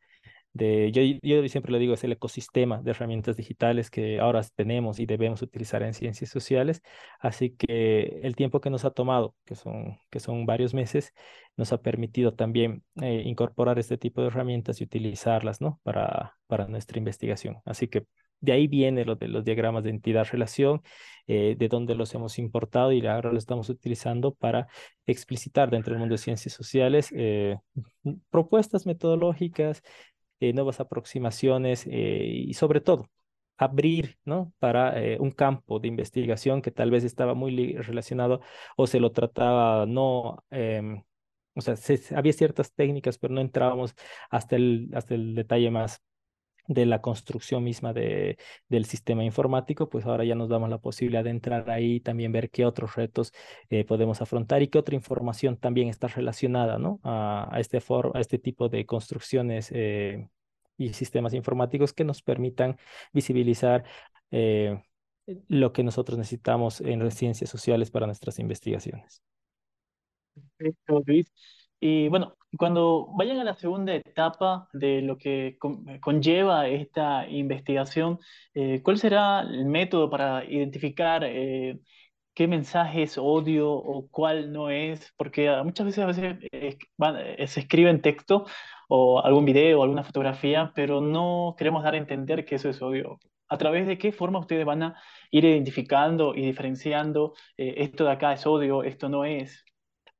yo, 0.58 1.02
yo 1.22 1.48
siempre 1.48 1.72
le 1.72 1.78
digo, 1.78 1.94
es 1.94 2.04
el 2.04 2.12
ecosistema 2.12 2.82
de 2.82 2.90
herramientas 2.90 3.36
digitales 3.36 3.90
que 3.90 4.20
ahora 4.20 4.42
tenemos 4.54 5.00
y 5.00 5.06
debemos 5.06 5.42
utilizar 5.42 5.82
en 5.82 5.94
ciencias 5.94 6.30
sociales. 6.30 6.82
Así 7.20 7.50
que 7.50 8.20
el 8.22 8.36
tiempo 8.36 8.60
que 8.60 8.70
nos 8.70 8.84
ha 8.84 8.90
tomado, 8.90 9.34
que 9.44 9.54
son, 9.54 9.98
que 10.10 10.20
son 10.20 10.46
varios 10.46 10.74
meses, 10.74 11.12
nos 11.56 11.72
ha 11.72 11.82
permitido 11.82 12.34
también 12.34 12.82
eh, 13.02 13.22
incorporar 13.24 13.78
este 13.78 13.98
tipo 13.98 14.20
de 14.20 14.28
herramientas 14.28 14.80
y 14.80 14.84
utilizarlas 14.84 15.60
¿no? 15.60 15.80
para, 15.82 16.36
para 16.46 16.68
nuestra 16.68 16.98
investigación. 16.98 17.58
Así 17.64 17.88
que 17.88 18.06
de 18.40 18.52
ahí 18.52 18.66
viene 18.66 19.04
lo 19.04 19.16
de 19.16 19.28
los 19.28 19.44
diagramas 19.44 19.84
de 19.84 19.90
entidad-relación, 19.90 20.82
eh, 21.26 21.56
de 21.58 21.68
dónde 21.68 21.94
los 21.94 22.14
hemos 22.14 22.38
importado 22.38 22.92
y 22.92 23.04
ahora 23.06 23.32
lo 23.32 23.38
estamos 23.38 23.68
utilizando 23.70 24.34
para 24.34 24.68
explicitar 25.06 25.70
dentro 25.70 25.92
del 25.92 26.00
mundo 26.00 26.14
de 26.14 26.18
ciencias 26.18 26.54
sociales 26.54 27.10
eh, 27.14 27.56
propuestas 28.30 28.86
metodológicas, 28.86 29.82
eh, 30.40 30.52
nuevas 30.52 30.80
aproximaciones 30.80 31.86
eh, 31.86 32.24
y 32.48 32.54
sobre 32.54 32.80
todo 32.80 33.08
abrir 33.56 34.18
¿no? 34.24 34.52
para 34.58 35.02
eh, 35.02 35.18
un 35.18 35.30
campo 35.30 35.80
de 35.80 35.88
investigación 35.88 36.62
que 36.62 36.70
tal 36.70 36.90
vez 36.90 37.04
estaba 37.04 37.34
muy 37.34 37.74
relacionado 37.76 38.40
o 38.76 38.86
se 38.86 39.00
lo 39.00 39.12
trataba 39.12 39.86
no, 39.86 40.44
em, 40.50 41.02
o 41.54 41.60
sea, 41.62 41.74
había 42.16 42.32
ciertas 42.32 42.72
técnicas, 42.74 43.18
pero 43.18 43.34
no 43.34 43.40
entrábamos 43.40 43.94
hasta 44.30 44.56
el, 44.56 44.90
hasta 44.94 45.14
el 45.14 45.34
detalle 45.34 45.70
más 45.70 46.02
de 46.68 46.86
la 46.86 47.00
construcción 47.00 47.64
misma 47.64 47.92
de, 47.92 48.38
del 48.68 48.84
sistema 48.86 49.24
informático, 49.24 49.88
pues 49.88 50.06
ahora 50.06 50.24
ya 50.24 50.34
nos 50.34 50.48
damos 50.48 50.68
la 50.70 50.78
posibilidad 50.78 51.24
de 51.24 51.30
entrar 51.30 51.70
ahí 51.70 51.96
y 51.96 52.00
también 52.00 52.32
ver 52.32 52.50
qué 52.50 52.64
otros 52.64 52.96
retos 52.96 53.32
podemos 53.86 54.20
afrontar 54.22 54.62
y 54.62 54.68
qué 54.68 54.78
otra 54.78 54.94
información 54.94 55.56
también 55.56 55.88
está 55.88 56.08
relacionada 56.08 56.78
¿no? 56.78 57.00
a, 57.02 57.48
a 57.50 57.60
este, 57.60 57.78
a 57.78 58.20
este 58.20 58.38
tipo 58.38 58.68
de 58.68 58.86
construcciones 58.86 59.72
y 60.78 60.92
sistemas 60.92 61.34
informáticos 61.34 61.92
que 61.92 62.04
nos 62.04 62.22
permitan 62.22 62.78
visibilizar 63.12 63.84
eh, 64.30 64.82
lo 65.48 65.72
que 65.72 65.82
nosotros 65.82 66.18
necesitamos 66.18 66.80
en 66.80 67.10
ciencias 67.10 67.50
sociales 67.50 67.90
para 67.90 68.06
nuestras 68.06 68.38
investigaciones. 68.38 69.22
Perfecto, 70.56 71.02
Luis. 71.06 71.32
Y 71.80 72.08
bueno, 72.08 72.34
cuando 72.58 73.08
vayan 73.16 73.38
a 73.38 73.44
la 73.44 73.54
segunda 73.54 73.94
etapa 73.94 74.68
de 74.72 75.02
lo 75.02 75.18
que 75.18 75.58
conlleva 76.00 76.68
esta 76.68 77.28
investigación, 77.28 78.18
eh, 78.54 78.82
¿cuál 78.82 78.98
será 78.98 79.40
el 79.42 79.66
método 79.66 80.08
para 80.10 80.44
identificar 80.44 81.22
eh, 81.24 81.78
qué 82.34 82.48
mensaje 82.48 83.02
es 83.02 83.18
odio 83.18 83.70
o 83.72 84.08
cuál 84.10 84.52
no 84.52 84.70
es? 84.70 85.12
Porque 85.16 85.50
muchas 85.64 85.86
veces 85.86 86.04
a 86.04 86.06
veces 86.06 86.36
se 87.52 87.60
escribe 87.60 87.90
en 87.90 88.02
texto 88.02 88.46
o 88.88 89.20
algún 89.24 89.44
video 89.44 89.80
o 89.80 89.82
alguna 89.82 90.04
fotografía, 90.04 90.72
pero 90.74 91.00
no 91.00 91.54
queremos 91.58 91.82
dar 91.82 91.94
a 91.94 91.98
entender 91.98 92.44
que 92.44 92.56
eso 92.56 92.68
es 92.70 92.80
odio. 92.82 93.18
¿A 93.48 93.58
través 93.58 93.86
de 93.86 93.98
qué 93.98 94.12
forma 94.12 94.40
ustedes 94.40 94.64
van 94.64 94.82
a 94.82 95.00
ir 95.30 95.44
identificando 95.44 96.34
y 96.34 96.42
diferenciando 96.44 97.34
eh, 97.56 97.74
esto 97.78 98.04
de 98.04 98.12
acá 98.12 98.32
es 98.32 98.46
odio, 98.46 98.82
esto 98.82 99.08
no 99.08 99.24
es? 99.24 99.64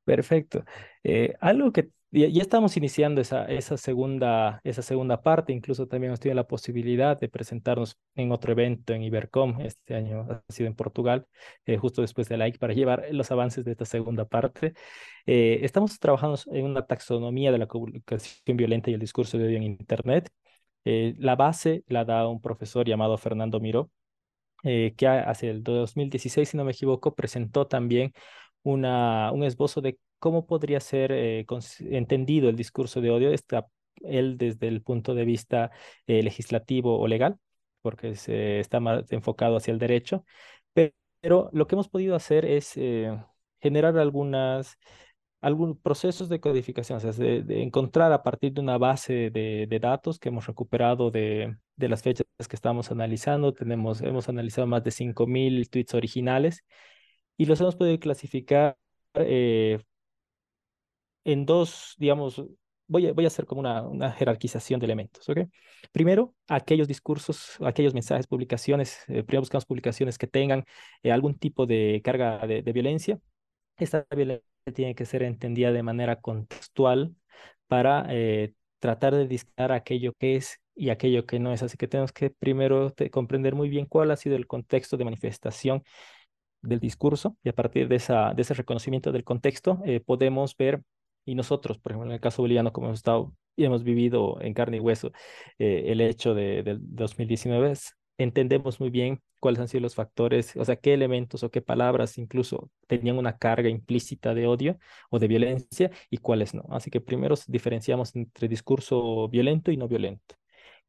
Perfecto. 0.07 0.65
Eh, 1.03 1.35
algo 1.41 1.73
que 1.73 1.91
ya, 2.13 2.29
estamos 2.41 2.77
iniciando 2.77 3.21
esa, 3.21 3.45
esa, 3.47 3.77
segunda, 3.77 4.61
esa 4.63 4.81
segunda 4.81 5.21
parte, 5.21 5.53
incluso 5.53 5.89
también 5.89 6.11
hemos 6.11 6.21
tenido 6.21 6.37
la 6.37 6.47
posibilidad 6.47 7.19
de 7.19 7.29
presentarnos 7.29 7.99
en 8.15 8.31
otro 8.31 8.53
evento 8.53 8.93
en 8.95 9.03
Ibercom, 9.03 9.61
este 9.63 9.97
año 9.97 10.21
ha 10.31 10.45
sido 10.53 10.69
en 10.69 10.77
Portugal, 10.77 11.27
eh, 11.67 11.77
justo 11.77 12.03
después 12.03 12.29
de 12.29 12.37
la 12.37 12.49
para 12.53 12.73
llevar 12.73 13.07
los 13.11 13.33
avances 13.33 13.65
de 13.65 13.73
esta 13.73 13.85
segunda 13.85 14.27
parte. 14.27 14.75
Eh, 15.27 15.59
estamos 15.63 15.99
trabajando 15.99 16.39
en 16.53 16.65
una 16.67 16.87
taxonomía 16.87 17.51
de 17.51 17.59
la 17.59 17.67
comunicación 17.67 18.57
violenta 18.57 18.91
y 18.91 18.95
el 18.95 19.01
discurso 19.01 19.39
de 19.39 19.47
odio 19.49 19.57
en 19.57 19.65
Internet. 19.65 20.31
la 20.85 21.35
base 21.37 21.83
la 21.89 22.05
da 22.05 22.29
un 22.29 22.41
profesor 22.41 22.87
llamado 22.87 23.19
Fernando 23.19 23.59
Miró, 23.61 23.91
que 24.63 25.07
hace 25.09 25.51
el 25.51 25.63
2016, 25.63 26.49
si 26.49 26.57
no 26.57 26.65
me 26.65 26.73
equivoco, 26.73 27.15
presentó 27.15 27.67
también 27.67 28.13
una, 28.67 29.31
un 29.33 29.45
esbozo 29.45 29.81
de 29.81 29.99
cómo 30.19 30.47
podría 30.47 30.81
ser 30.81 31.13
eh, 31.13 31.47
entendido 31.81 32.49
el 32.49 32.57
discurso 32.57 33.01
de 33.01 33.11
odio, 33.11 33.31
él 34.03 34.39
desde 34.39 34.69
el 34.69 34.83
punto 34.83 35.15
de 35.15 35.25
vista 35.25 35.71
eh, 36.07 36.23
legislativo 36.23 36.99
o 36.99 37.07
legal, 37.07 37.39
porque 37.81 38.17
se 38.17 38.61
está 38.61 38.81
más 38.81 39.11
enfocado 39.13 39.57
hacia 39.57 39.73
el 39.73 39.79
derecho, 39.79 40.25
pero, 40.73 41.51
lo 41.53 41.67
que 41.67 41.75
hemos 41.77 41.89
podido 41.89 42.15
hacer 42.17 42.45
es 42.45 42.77
eh, 42.77 43.17
generar 43.61 43.97
algunos 43.99 44.77
procesos 45.83 46.29
de 46.29 46.41
codificación, 46.41 46.99
o 46.99 47.01
sea, 47.01 47.13
de, 47.13 47.63
encontrar 47.63 48.13
a 48.13 48.23
partir 48.23 48.53
de 48.53 48.61
una 48.61 48.79
base 48.79 49.31
de, 49.31 49.67
de 49.69 49.79
datos 49.81 50.19
que 50.19 50.29
hemos 50.29 50.47
recuperado 50.47 51.11
de, 51.11 51.57
de, 51.77 51.89
las 51.89 52.03
fechas 52.03 52.27
que 52.49 52.57
estamos 52.57 52.91
analizando. 52.91 53.55
Tenemos, 53.55 54.03
hemos 54.03 54.29
analizado 54.29 54.67
más 54.67 54.85
de 54.85 54.91
5.000 54.91 55.69
tweets 55.69 55.95
originales 55.95 56.65
y 57.37 57.47
los 57.47 57.61
hemos 57.61 57.77
podido 57.77 57.99
clasificar 57.99 58.77
eh, 59.15 59.79
en 61.25 61.47
dos, 61.47 61.95
digamos, 61.99 62.43
voy 62.89 63.07
a, 63.09 63.13
voy 63.13 63.25
a 63.25 63.29
hacer 63.29 63.47
como 63.47 63.61
una, 63.61 63.83
una 63.83 64.13
jerarquización 64.13 64.81
de 64.81 64.87
elementos, 64.87 65.29
¿ok? 65.29 65.39
Primero, 65.93 66.35
aquellos 66.49 66.89
discursos, 66.89 67.57
aquellos 67.61 67.95
mensajes, 67.95 68.27
publicaciones, 68.27 69.01
eh, 69.09 69.23
primero 69.25 69.43
buscamos 69.43 69.67
publicaciones 69.67 70.19
que 70.19 70.27
tengan 70.27 70.65
eh, 71.03 71.13
algún 71.13 71.39
tipo 71.39 71.67
de 71.67 72.01
carga 72.05 72.47
de, 72.47 72.63
violencia. 72.73 73.19
Esta 73.77 74.07
violencia 74.15 74.45
tiene 74.75 74.95
que 74.95 75.05
ser 75.05 75.23
entendida 75.23 75.73
de 75.73 75.83
manera 75.83 76.21
contextual 76.21 77.15
para 77.67 78.07
eh, 78.11 78.55
tratar 78.79 79.15
de 79.15 79.27
distinguir 79.27 79.73
aquello 79.73 80.13
que 80.19 80.37
es 80.37 80.61
y 80.75 80.91
aquello 80.91 81.27
que 81.27 81.39
no 81.39 81.53
es. 81.53 81.63
Así 81.63 81.77
que 81.77 81.89
tenemos 81.89 82.13
que 82.13 82.31
primero 82.31 82.95
comprender 83.11 83.55
muy 83.55 83.69
bien 83.69 83.87
cuál 83.87 84.11
ha 84.11 84.17
sido 84.17 84.37
el 84.37 84.47
contexto 84.47 84.97
de 84.97 85.05
manifestación 85.05 85.83
del 86.63 86.81
discurso 86.81 87.37
y 87.43 87.49
a 87.49 87.53
partir 87.55 87.89
de, 87.89 87.97
esa, 87.97 88.33
de 88.35 88.43
ese 88.43 88.55
reconocimiento 88.55 89.13
del 89.13 89.25
contexto 89.25 89.81
eh, 89.85 90.01
podemos 90.01 90.57
ver, 90.57 90.83
y 91.25 91.35
nosotros, 91.35 91.79
por 91.79 91.93
ejemplo, 91.93 92.11
en 92.11 92.15
el 92.15 92.21
caso 92.21 92.43
boliviano, 92.43 92.73
como 92.73 92.89
hemos 92.89 92.99
estado 93.01 93.33
y 93.57 93.65
hemos 93.65 93.85
vivido 93.85 94.41
en 94.41 94.55
carne 94.55 94.79
y 94.79 94.81
hueso 94.81 95.13
eh, 95.59 95.85
el 95.87 96.01
hecho 96.01 96.35
de, 96.35 96.63
del 96.63 96.79
2019, 96.81 97.75
entendemos 98.19 98.81
muy 98.81 98.91
bien 98.91 99.21
cuáles 99.41 99.61
han 99.61 99.69
sido 99.69 99.83
los 99.83 99.95
factores, 99.95 100.57
o 100.57 100.65
sea, 100.65 100.77
qué 100.77 100.95
elementos 100.95 101.43
o 101.43 101.51
qué 101.51 101.61
palabras 101.63 102.19
incluso 102.19 102.71
tenían 102.87 103.19
una 103.19 103.37
carga 103.39 103.69
implícita 103.69 104.35
de 104.35 104.47
odio 104.47 104.79
o 105.11 105.19
de 105.19 105.29
violencia 105.29 105.91
y 106.11 106.19
cuáles 106.19 106.55
no. 106.55 106.65
Así 106.71 106.91
que 106.91 107.01
primero 107.01 107.35
diferenciamos 107.47 108.15
entre 108.17 108.49
discurso 108.49 109.29
violento 109.29 109.71
y 109.71 109.77
no 109.77 109.89
violento. 109.89 110.37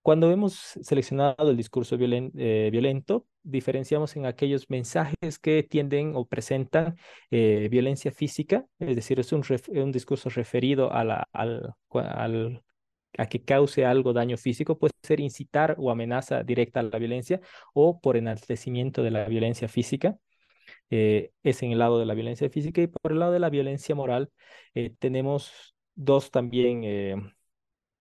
Cuando 0.07 0.31
hemos 0.31 0.53
seleccionado 0.53 1.51
el 1.51 1.57
discurso 1.57 1.97
eh, 1.99 2.69
violento, 2.71 3.25
diferenciamos 3.43 4.15
en 4.15 4.25
aquellos 4.25 4.69
mensajes 4.69 5.37
que 5.37 5.63
tienden 5.63 6.13
o 6.15 6.25
presentan 6.25 6.95
eh, 7.29 7.67
violencia 7.69 8.13
física, 8.13 8.65
es 8.79 8.95
decir, 8.95 9.19
es 9.19 9.33
un, 9.33 9.43
un 9.67 9.91
discurso 9.91 10.29
referido 10.29 10.93
a, 10.93 11.03
la, 11.03 11.27
al, 11.33 11.75
a 13.17 13.25
que 13.27 13.43
cause 13.43 13.85
algo 13.85 14.13
daño 14.13 14.37
físico, 14.37 14.79
puede 14.79 14.93
ser 15.03 15.19
incitar 15.19 15.75
o 15.77 15.91
amenaza 15.91 16.41
directa 16.41 16.79
a 16.79 16.83
la 16.83 16.99
violencia 16.99 17.41
o 17.73 17.99
por 17.99 18.15
enaltecimiento 18.15 19.03
de 19.03 19.11
la 19.11 19.25
violencia 19.25 19.67
física. 19.67 20.17
Eh, 20.89 21.31
es 21.43 21.61
en 21.63 21.73
el 21.73 21.79
lado 21.79 21.99
de 21.99 22.05
la 22.05 22.13
violencia 22.13 22.49
física 22.49 22.81
y 22.81 22.87
por 22.87 23.11
el 23.11 23.19
lado 23.19 23.33
de 23.33 23.39
la 23.39 23.49
violencia 23.49 23.93
moral 23.93 24.31
tenemos 24.99 25.75
dos 25.95 26.31
también 26.31 27.35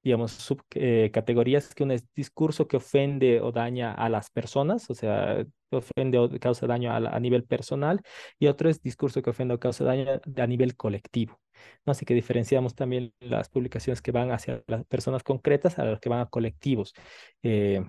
digamos, 0.06 0.30
subcategorías, 0.32 1.68
eh, 1.68 1.72
que 1.74 1.82
uno 1.82 1.92
es 1.92 2.04
discurso 2.14 2.68
que 2.68 2.76
ofende 2.76 3.40
o 3.40 3.50
daña 3.50 3.92
a 3.92 4.08
las 4.08 4.30
personas, 4.30 4.88
o 4.88 4.94
sea, 4.94 5.44
ofende 5.72 6.16
o 6.18 6.30
causa 6.38 6.68
daño 6.68 6.92
a, 6.92 7.18
nivel 7.18 7.42
personal, 7.42 8.00
y 8.38 8.46
otro 8.46 8.70
es 8.70 8.80
discurso 8.80 9.20
que 9.20 9.30
ofende 9.30 9.54
o 9.54 9.58
causa 9.58 9.82
daño 9.82 10.06
a 10.36 10.46
nivel 10.46 10.76
colectivo. 10.76 11.40
¿no? 11.84 11.90
Así 11.90 12.04
que 12.06 12.14
diferenciamos 12.14 12.76
también 12.76 13.14
las 13.18 13.48
publicaciones 13.48 14.00
que 14.00 14.12
van 14.12 14.30
hacia 14.30 14.62
las 14.68 14.84
personas 14.84 15.24
concretas 15.24 15.76
a 15.80 15.84
las 15.84 15.98
que 15.98 16.08
van 16.08 16.20
a 16.20 16.26
colectivos 16.26 16.94
eh, 17.42 17.84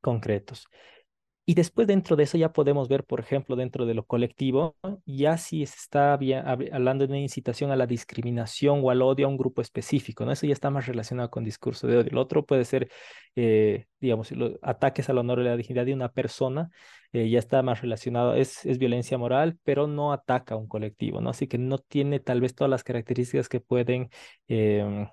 concretos. 0.00 0.66
Y 1.48 1.54
después 1.54 1.86
dentro 1.86 2.16
de 2.16 2.24
eso 2.24 2.36
ya 2.36 2.52
podemos 2.52 2.88
ver, 2.88 3.04
por 3.04 3.20
ejemplo, 3.20 3.54
dentro 3.54 3.86
de 3.86 3.94
lo 3.94 4.04
colectivo, 4.04 4.76
ya 5.06 5.38
si 5.38 5.64
se 5.64 5.76
está 5.76 6.14
hablando 6.14 7.06
de 7.06 7.12
una 7.12 7.20
incitación 7.20 7.70
a 7.70 7.76
la 7.76 7.86
discriminación 7.86 8.80
o 8.82 8.90
al 8.90 9.00
odio 9.00 9.26
a 9.26 9.28
un 9.28 9.36
grupo 9.36 9.62
específico, 9.62 10.24
¿no? 10.24 10.32
Eso 10.32 10.44
ya 10.46 10.52
está 10.52 10.70
más 10.70 10.86
relacionado 10.86 11.30
con 11.30 11.44
discurso 11.44 11.86
de 11.86 11.98
odio. 11.98 12.10
El 12.10 12.18
otro 12.18 12.44
puede 12.44 12.64
ser, 12.64 12.90
eh, 13.36 13.86
digamos, 14.00 14.32
los 14.32 14.54
ataques 14.60 15.08
al 15.08 15.18
honor 15.18 15.38
y 15.38 15.44
la 15.44 15.56
dignidad 15.56 15.86
de 15.86 15.94
una 15.94 16.10
persona, 16.10 16.68
eh, 17.12 17.30
ya 17.30 17.38
está 17.38 17.62
más 17.62 17.80
relacionado, 17.80 18.34
es, 18.34 18.66
es 18.66 18.78
violencia 18.78 19.16
moral, 19.16 19.56
pero 19.62 19.86
no 19.86 20.12
ataca 20.12 20.56
a 20.56 20.58
un 20.58 20.66
colectivo, 20.66 21.20
¿no? 21.20 21.30
Así 21.30 21.46
que 21.46 21.58
no 21.58 21.78
tiene 21.78 22.18
tal 22.18 22.40
vez 22.40 22.56
todas 22.56 22.70
las 22.70 22.82
características 22.82 23.48
que 23.48 23.60
pueden 23.60 24.10
em, 24.48 25.06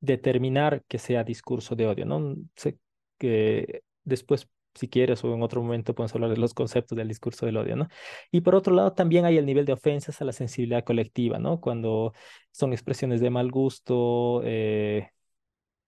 determinar 0.00 0.82
que 0.88 0.98
sea 0.98 1.22
discurso 1.22 1.76
de 1.76 1.86
odio, 1.86 2.06
¿no? 2.06 2.34
Que 3.18 3.82
después 4.04 4.48
si 4.74 4.88
quieres, 4.88 5.22
o 5.24 5.34
en 5.34 5.42
otro 5.42 5.62
momento 5.62 5.94
podemos 5.94 6.14
hablar 6.14 6.30
de 6.30 6.36
los 6.36 6.54
conceptos 6.54 6.96
del 6.96 7.08
discurso 7.08 7.46
del 7.46 7.56
odio, 7.56 7.76
¿no? 7.76 7.88
Y 8.30 8.40
por 8.42 8.54
otro 8.54 8.74
lado, 8.74 8.92
también 8.92 9.24
hay 9.24 9.36
el 9.38 9.46
nivel 9.46 9.64
de 9.66 9.72
ofensas 9.72 10.20
a 10.20 10.24
la 10.24 10.32
sensibilidad 10.32 10.84
colectiva, 10.84 11.38
¿no? 11.38 11.60
Cuando 11.60 12.12
son 12.52 12.72
expresiones 12.72 13.20
de 13.20 13.30
mal 13.30 13.50
gusto, 13.50 14.42
eh, 14.44 15.10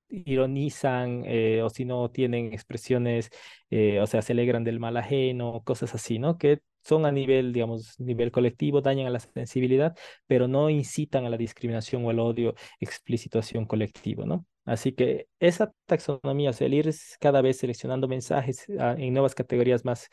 ironizan 0.09 1.23
eh, 1.27 1.63
o 1.63 1.71
si 1.71 1.85
no 1.85 2.11
tienen 2.11 2.53
expresiones, 2.53 3.31
eh, 3.71 4.01
o 4.01 4.07
sea, 4.07 4.23
se 4.23 4.33
alegran 4.33 4.65
del 4.65 4.81
mal 4.81 4.97
ajeno, 4.97 5.63
cosas 5.65 5.95
así, 5.95 6.19
¿no? 6.19 6.39
Que 6.39 6.61
son 6.83 7.07
a 7.07 7.13
nivel, 7.13 7.53
digamos, 7.53 7.99
nivel 8.01 8.31
colectivo, 8.31 8.81
dañan 8.81 9.07
a 9.07 9.11
la 9.11 9.21
sensibilidad, 9.21 9.97
pero 10.27 10.49
no 10.49 10.71
incitan 10.71 11.25
a 11.27 11.31
la 11.31 11.37
discriminación 11.37 12.05
o 12.05 12.11
al 12.11 12.19
odio 12.19 12.55
explícito 12.81 13.39
hacia 13.39 13.61
un 13.61 13.67
colectivo, 13.67 14.25
¿no? 14.27 14.47
Así 14.65 14.93
que 14.93 15.29
esa 15.41 15.73
taxonomía, 15.87 16.51
o 16.51 16.53
sea, 16.53 16.67
el 16.67 16.75
ir 16.75 16.95
cada 17.21 17.43
vez 17.43 17.59
seleccionando 17.59 18.07
mensajes 18.09 18.67
ah, 18.79 18.95
en 18.97 19.13
nuevas 19.13 19.35
categorías 19.35 19.85
más, 19.85 20.09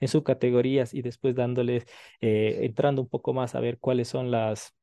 en 0.00 0.08
subcategorías 0.08 0.92
y 0.94 1.02
después 1.02 1.34
dándoles, 1.34 1.84
eh, 2.20 2.60
entrando 2.62 3.02
un 3.02 3.08
poco 3.08 3.32
más 3.32 3.54
a 3.54 3.60
ver 3.60 3.78
cuáles 3.78 4.08
son 4.08 4.30
las 4.30 4.74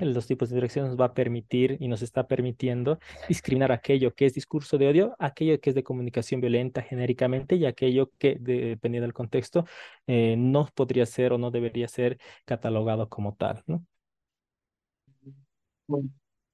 los 0.00 0.26
tipos 0.26 0.48
de 0.50 0.56
dirección 0.56 0.86
nos 0.86 0.98
va 0.98 1.06
a 1.06 1.14
permitir 1.14 1.76
y 1.80 1.88
nos 1.88 2.02
está 2.02 2.26
permitiendo 2.26 2.98
discriminar 3.28 3.72
aquello 3.72 4.14
que 4.14 4.26
es 4.26 4.34
discurso 4.34 4.78
de 4.78 4.88
odio, 4.88 5.16
aquello 5.18 5.60
que 5.60 5.70
es 5.70 5.76
de 5.76 5.82
comunicación 5.82 6.40
violenta 6.40 6.82
genéricamente 6.82 7.56
y 7.56 7.66
aquello 7.66 8.10
que, 8.18 8.36
dependiendo 8.40 9.06
del 9.06 9.14
contexto, 9.14 9.64
eh, 10.06 10.36
no 10.36 10.68
podría 10.74 11.06
ser 11.06 11.32
o 11.32 11.38
no 11.38 11.50
debería 11.50 11.88
ser 11.88 12.18
catalogado 12.44 13.08
como 13.08 13.34
tal, 13.34 13.62
¿no? 13.66 13.84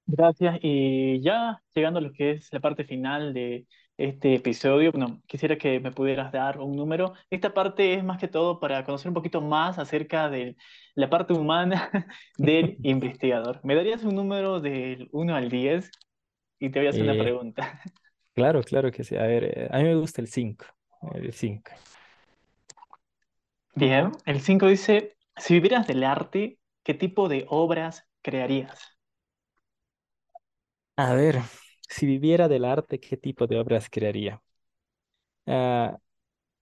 gracias. 0.07 0.59
Y 0.62 1.20
ya 1.22 1.62
llegando 1.74 1.98
a 1.98 2.02
lo 2.02 2.12
que 2.12 2.33
es 2.33 2.52
la 2.52 2.61
parte 2.61 2.85
final 2.85 3.35
de 3.35 3.66
este 3.96 4.35
episodio. 4.35 4.90
Bueno, 4.92 5.22
quisiera 5.26 5.57
que 5.57 5.80
me 5.80 5.92
pudieras 5.92 6.33
dar 6.33 6.59
un 6.59 6.76
número. 6.76 7.14
Esta 7.30 7.54
parte 7.54 7.94
es 7.94 8.04
más 8.04 8.18
que 8.18 8.28
todo 8.28 8.61
para 8.61 8.85
conocer 8.85 9.09
un 9.09 9.14
poquito 9.14 9.40
más 9.40 9.78
acerca 9.78 10.28
de 10.28 10.57
la 10.94 11.11
parte 11.11 11.33
humana 11.33 11.90
del 12.38 12.78
investigador. 12.83 13.61
¿Me 13.62 13.74
darías 13.74 14.04
un 14.04 14.14
número 14.14 14.61
del 14.61 15.09
1 15.12 15.35
al 15.35 15.48
10? 15.48 15.90
Y 16.59 16.70
te 16.70 16.78
voy 16.78 16.87
a 16.87 16.90
hacer 16.90 17.02
una 17.02 17.14
eh, 17.14 17.22
pregunta. 17.22 17.80
Claro, 18.35 18.64
claro 18.64 18.90
que 18.90 19.04
sí. 19.04 19.14
A 19.14 19.22
ver, 19.22 19.44
eh, 19.44 19.68
a 19.70 19.78
mí 19.78 19.85
me 19.85 19.94
gusta 19.94 20.20
el 20.20 20.26
5. 20.26 20.66
El 21.14 21.33
5. 21.33 21.70
Bien, 23.76 24.11
el 24.26 24.40
5 24.40 24.66
dice, 24.66 25.16
si 25.37 25.54
vivieras 25.54 25.87
del 25.87 26.02
arte, 26.02 26.59
¿qué 26.83 26.94
tipo 26.94 27.28
de 27.28 27.46
obras 27.48 28.09
crearías? 28.22 28.98
A 30.96 31.14
ver, 31.14 31.42
si 31.88 32.07
viviera 32.07 32.49
del 32.49 32.64
arte, 32.64 33.01
¿qué 33.01 33.16
tipo 33.16 33.47
de 33.47 33.59
obras 33.59 33.88
crearía? 33.90 34.42
Ah, 35.47 35.99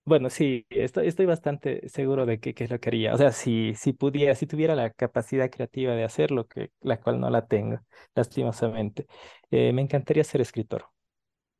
bueno, 0.05 0.31
sí, 0.31 0.67
estoy, 0.71 1.27
bastante 1.27 1.89
seguro 1.89 2.27
de 2.27 2.41
que, 2.41 2.55
es 2.57 2.71
lo 2.71 2.81
que 2.81 2.91
haría. 2.91 3.15
O 3.15 3.19
sea, 3.19 3.33
si, 3.33 3.75
si 3.77 3.93
pudiera, 3.95 4.35
si 4.35 4.47
tuviera 4.47 4.75
la 4.77 4.91
capacidad 4.93 5.51
creativa 5.51 5.95
de 5.95 6.05
hacerlo, 6.05 6.49
que, 6.49 6.73
la 6.83 7.01
cual 7.01 7.21
no 7.21 7.31
la 7.31 7.47
tengo, 7.47 7.81
lastimosamente, 8.15 9.07
eh, 9.51 9.73
me 9.73 9.83
encantaría 9.83 10.25
ser 10.25 10.41
escritor, 10.43 10.87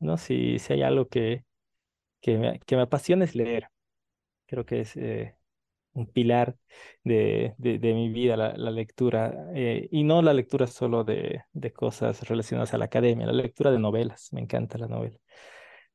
¿no? 0.01 0.19
Si, 0.19 0.59
si 0.59 0.75
hay 0.75 0.83
algo 0.83 1.09
que, 1.09 1.45
que 2.21 2.39
me, 2.39 2.61
que 2.61 2.77
me 2.77 2.83
apasiona 2.83 3.25
es 3.25 3.35
leer. 3.37 3.69
Creo 4.47 4.67
que 4.67 4.81
es 4.83 4.97
eh, 4.97 5.37
un 5.95 6.07
pilar 6.07 6.57
de, 7.05 7.55
de, 7.59 7.95
mi 7.95 8.09
vida, 8.11 8.37
la, 8.37 8.71
lectura, 8.71 9.51
eh, 9.55 9.89
y 9.91 10.05
no 10.05 10.23
la 10.23 10.33
lectura 10.33 10.67
solo 10.67 11.05
de, 11.05 11.43
de, 11.53 11.73
cosas 11.73 12.29
relacionadas 12.29 12.75
a 12.75 12.79
la 12.79 12.87
academia, 12.87 13.27
la 13.27 13.33
lectura 13.33 13.71
de 13.71 13.79
novelas, 13.79 14.33
me 14.33 14.41
encanta 14.41 14.79
la 14.79 14.89
novela, 14.89 15.19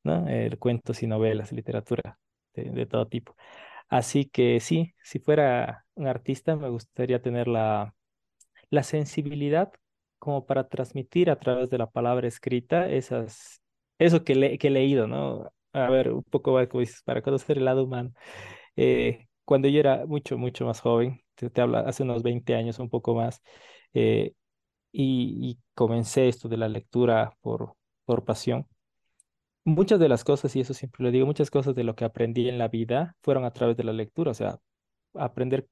¿no? 0.04 0.28
El 0.28 0.58
cuentos 0.58 1.02
y 1.02 1.06
novelas, 1.06 1.52
literatura 1.52 2.18
de, 2.54 2.86
todo 2.86 3.08
tipo. 3.08 3.36
Así 3.88 4.26
que 4.26 4.60
sí, 4.60 4.94
si 5.02 5.18
fuera 5.18 5.86
un 5.94 6.06
artista, 6.06 6.56
me 6.56 6.68
gustaría 6.68 7.22
tener 7.22 7.48
la, 7.48 7.94
la 8.70 8.82
sensibilidad 8.82 9.72
como 10.18 10.46
para 10.46 10.68
transmitir 10.68 11.30
a 11.30 11.38
través 11.38 11.70
de 11.70 11.78
la 11.78 11.90
palabra 11.90 12.28
escrita 12.28 12.88
esas, 12.90 13.62
eso 13.98 14.24
que, 14.24 14.34
le, 14.34 14.58
que 14.58 14.68
he 14.68 14.70
leído, 14.70 15.06
¿no? 15.06 15.52
A 15.72 15.90
ver, 15.90 16.12
un 16.12 16.24
poco 16.24 16.52
como 16.68 16.80
dices, 16.80 17.02
para 17.04 17.22
conocer 17.22 17.58
el 17.58 17.64
lado 17.66 17.84
humano. 17.84 18.12
Eh, 18.76 19.27
cuando 19.48 19.66
yo 19.68 19.80
era 19.80 20.04
mucho, 20.06 20.36
mucho 20.36 20.66
más 20.66 20.80
joven, 20.80 21.22
te, 21.34 21.48
te 21.48 21.62
hablo 21.62 21.78
hace 21.78 22.02
unos 22.02 22.22
20 22.22 22.54
años, 22.54 22.78
un 22.80 22.90
poco 22.90 23.14
más, 23.14 23.42
eh, 23.94 24.34
y, 24.92 25.58
comencé 25.74 26.28
esto 26.28 26.48
de 26.50 26.58
la 26.58 26.68
lectura 26.68 27.34
por, 27.40 27.74
por 28.04 28.24
pasión. 28.26 28.66
Muchas 29.64 30.00
de 30.00 30.08
las 30.10 30.22
cosas, 30.24 30.54
y 30.56 30.60
eso 30.60 30.74
siempre 30.74 31.02
lo 31.02 31.10
digo, 31.10 31.24
muchas 31.24 31.50
cosas 31.50 31.74
de 31.74 31.84
lo 31.84 31.94
que 31.94 32.04
aprendí 32.04 32.48
en 32.48 32.58
la 32.58 32.68
vida 32.68 33.16
fueron 33.22 33.44
a 33.46 33.52
través 33.52 33.76
de 33.78 33.84
la 33.84 33.94
lectura, 33.94 34.32
o 34.32 34.34
sea, 34.34 34.58
aprender 35.14 35.66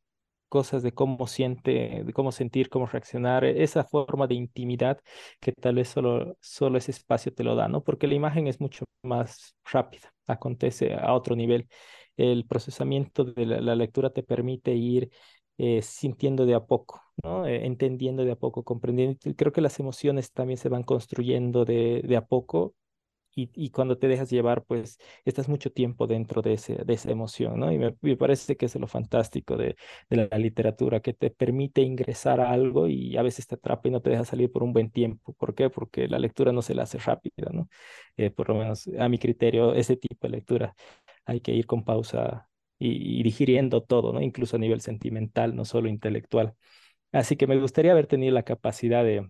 cosas 0.48 0.82
de 0.82 0.92
cómo 0.92 1.26
siente, 1.26 2.02
de 2.04 2.12
cómo 2.12 2.32
sentir, 2.32 2.68
cómo 2.68 2.86
reaccionar, 2.86 3.44
esa 3.44 3.84
forma 3.84 4.26
de 4.26 4.34
intimidad 4.34 4.98
que 5.40 5.52
tal 5.52 5.76
vez 5.76 5.88
solo, 5.88 6.36
solo 6.40 6.78
ese 6.78 6.90
espacio 6.92 7.32
te 7.34 7.44
lo 7.44 7.54
da, 7.54 7.68
¿no? 7.68 7.82
Porque 7.84 8.06
la 8.06 8.14
imagen 8.14 8.46
es 8.46 8.60
mucho 8.60 8.84
más 9.02 9.56
rápida, 9.64 10.12
acontece 10.26 10.94
a 10.94 11.12
otro 11.14 11.36
nivel 11.36 11.68
el 12.16 12.46
procesamiento 12.46 13.24
de 13.24 13.46
la, 13.46 13.74
lectura 13.74 14.10
te 14.10 14.22
permite 14.22 14.74
ir 14.74 15.10
eh, 15.58 15.82
sintiendo 15.82 16.46
de 16.46 16.54
a 16.54 16.64
poco, 16.64 17.02
¿no? 17.22 17.46
Eh, 17.46 17.66
entendiendo 17.66 18.24
de 18.24 18.32
a 18.32 18.36
poco, 18.36 18.64
comprendiendo. 18.64 19.18
Creo 19.36 19.52
que 19.52 19.60
las 19.60 19.78
emociones 19.80 20.32
también 20.32 20.58
se 20.58 20.68
van 20.68 20.82
construyendo 20.82 21.64
de, 21.64 22.02
de 22.06 22.16
a 22.16 22.24
poco 22.26 22.74
y, 23.36 23.70
cuando 23.70 23.98
te 23.98 24.08
dejas 24.08 24.30
llevar, 24.30 24.64
pues 24.64 24.98
estás 25.24 25.48
mucho 25.48 25.70
tiempo 25.70 26.06
dentro 26.06 26.42
de, 26.42 26.54
ese, 26.54 26.76
de 26.84 26.94
esa 26.94 27.10
emoción, 27.10 27.60
¿no? 27.60 27.70
Y 27.70 27.78
me, 27.78 27.92
parece 28.16 28.56
que 28.56 28.66
es 28.66 28.74
lo 28.76 28.86
fantástico 28.86 29.56
de, 29.56 29.76
de, 30.08 30.28
la 30.30 30.38
literatura, 30.38 31.00
que 31.00 31.12
te 31.12 31.30
permite 31.30 31.82
ingresar 31.82 32.40
a 32.40 32.50
algo 32.50 32.88
y 32.88 33.16
a 33.16 33.22
veces 33.22 33.46
te 33.46 33.56
atrapa 33.56 33.88
y 33.88 33.90
no 33.90 34.00
te 34.00 34.10
deja 34.10 34.24
salir 34.24 34.50
por 34.50 34.62
un 34.62 34.72
buen 34.72 34.90
tiempo. 34.90 35.34
¿Por 35.34 35.54
qué? 35.54 35.68
Porque 35.70 36.08
la 36.08 36.18
lectura 36.18 36.52
no 36.52 36.62
se 36.62 36.74
la 36.74 36.84
hace 36.84 36.98
rápida, 36.98 37.50
¿no? 37.52 37.68
Eh, 38.16 38.30
por 38.30 38.48
lo 38.48 38.56
menos 38.56 38.88
a 38.98 39.08
mi 39.08 39.18
criterio, 39.18 39.74
ese 39.74 39.96
tipo 39.96 40.26
de 40.26 40.30
lectura 40.30 40.74
hay 41.26 41.40
que 41.40 41.52
ir 41.52 41.66
con 41.66 41.84
pausa 41.84 42.48
y, 42.78 43.22
digiriendo 43.22 43.82
todo, 43.82 44.12
¿no? 44.12 44.22
Incluso 44.22 44.56
a 44.56 44.58
nivel 44.58 44.80
sentimental, 44.80 45.56
no 45.56 45.64
solo 45.64 45.88
intelectual. 45.88 46.54
Así 47.12 47.36
que 47.36 47.46
me 47.46 47.58
gustaría 47.60 47.92
haber 47.92 48.06
tenido 48.06 48.34
la 48.34 48.44
capacidad 48.44 49.04
de, 49.04 49.28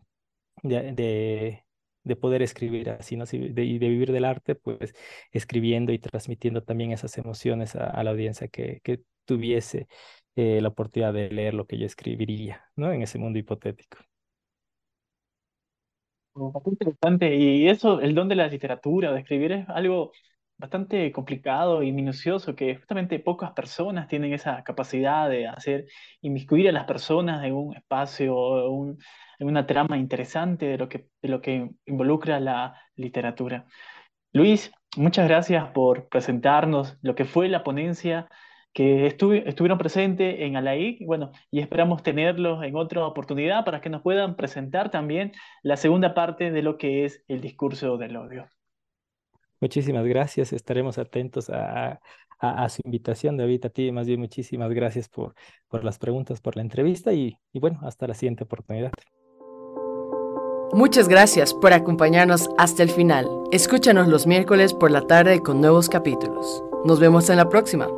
de, 0.63 1.66
poder 2.15 2.43
escribir 2.43 2.91
así, 2.91 3.17
¿no? 3.17 3.25
y 3.33 3.49
de, 3.49 3.89
vivir 3.89 4.13
del 4.13 4.25
arte, 4.25 4.55
pues 4.55 4.95
escribiendo 5.33 5.93
y 5.93 5.99
transmitiendo 5.99 6.63
también 6.63 6.93
esas 6.93 7.19
emociones 7.19 7.75
a, 7.75 8.03
la 8.05 8.11
audiencia 8.11 8.47
que, 8.47 8.81
que 8.85 9.01
tuviese 9.25 9.89
eh, 10.37 10.61
la 10.61 10.69
oportunidad 10.69 11.13
de 11.15 11.31
leer 11.31 11.55
lo 11.55 11.67
que 11.67 11.79
yo 11.79 11.87
escribiría, 11.87 12.63
¿no? 12.77 12.93
En 12.93 13.03
ese 13.03 13.19
mundo 13.19 13.39
hipotético. 13.39 13.99
Bastante 16.35 16.71
interesante. 16.71 17.35
Y 17.37 17.69
eso, 17.69 18.01
el 18.01 18.15
don 18.15 18.29
de 18.29 18.35
la 18.35 18.47
literatura, 18.47 19.13
de 19.13 19.21
escribir, 19.21 19.53
es 19.53 19.69
algo 19.71 20.13
bastante 20.59 21.13
complicado 21.13 21.83
y 21.83 21.93
minucioso, 21.93 22.55
que 22.55 22.77
justamente 22.77 23.19
pocas 23.19 23.53
personas 23.53 24.09
tienen 24.09 24.33
esa 24.33 24.65
capacidad 24.65 25.29
de 25.29 25.47
hacer, 25.49 25.87
inmiscuir 26.23 26.69
a 26.69 26.73
las 26.73 26.85
personas 26.85 27.45
en 27.45 27.55
un 27.55 27.77
espacio, 27.77 28.67
en 29.39 29.47
una 29.47 29.67
trama 29.67 29.99
interesante 29.99 30.67
de 30.67 30.79
lo 30.79 30.89
que, 30.89 31.09
de 31.23 31.29
lo 31.29 31.41
que 31.41 31.71
involucra 31.87 32.41
la 32.41 32.75
literatura. 32.97 33.67
Luis, 34.33 34.73
muchas 34.97 35.29
gracias 35.29 35.69
por 35.71 36.09
presentarnos 36.09 36.99
lo 37.03 37.15
que 37.15 37.25
fue 37.25 37.49
la 37.49 37.65
ponencia 37.65 38.29
que 38.73 39.07
estuvieron 39.07 39.79
presentes 39.79 40.37
en 40.41 40.57
ALAIC, 40.57 41.07
bueno, 41.07 41.33
y 41.51 41.61
esperamos 41.61 42.03
tenerlos 42.03 42.63
en 42.63 42.77
otra 42.77 43.07
oportunidad 43.07 43.65
para 43.65 43.81
que 43.81 43.89
nos 43.89 44.03
puedan 44.03 44.37
presentar 44.37 44.91
también 44.91 45.33
la 45.63 45.79
segunda 45.79 46.13
parte 46.13 46.51
de 46.51 46.63
lo 46.63 46.77
que 46.77 47.07
es 47.07 47.25
el 47.27 47.41
discurso 47.41 47.97
del 47.97 48.19
odio. 48.19 48.51
Muchísimas 49.61 50.05
gracias, 50.05 50.53
estaremos 50.53 50.99
atentos 50.99 51.51
a, 51.51 52.01
su 52.69 52.83
invitación, 52.85 53.39
David, 53.39 53.65
a 53.65 53.71
ti 53.71 53.91
más 53.93 54.07
bien 54.07 54.21
muchísimas 54.21 54.71
gracias 54.71 55.09
por, 55.09 55.35
las 55.83 55.99
preguntas, 55.99 56.41
por 56.41 56.55
la 56.55 56.63
entrevista 56.63 57.13
y, 57.15 57.39
y 57.53 57.61
bueno, 57.61 57.81
hasta 57.83 58.07
la 58.07 58.15
siguiente 58.15 58.45
oportunidad. 58.45 58.93
Muchas 60.73 61.09
gracias 61.09 61.55
por 61.55 61.73
acompañarnos 61.73 62.51
hasta 62.59 62.83
el 62.83 62.91
final. 62.91 63.27
Escúchanos 63.53 64.09
los 64.09 64.27
miércoles 64.27 64.75
por 64.75 64.91
la 64.91 65.01
tarde 65.03 65.41
con 65.41 65.61
nuevos 65.61 65.89
capítulos. 65.89 66.63
Nos 66.85 67.01
vemos 67.01 67.31
en 67.31 67.39
la 67.39 67.49
próxima. 67.49 67.89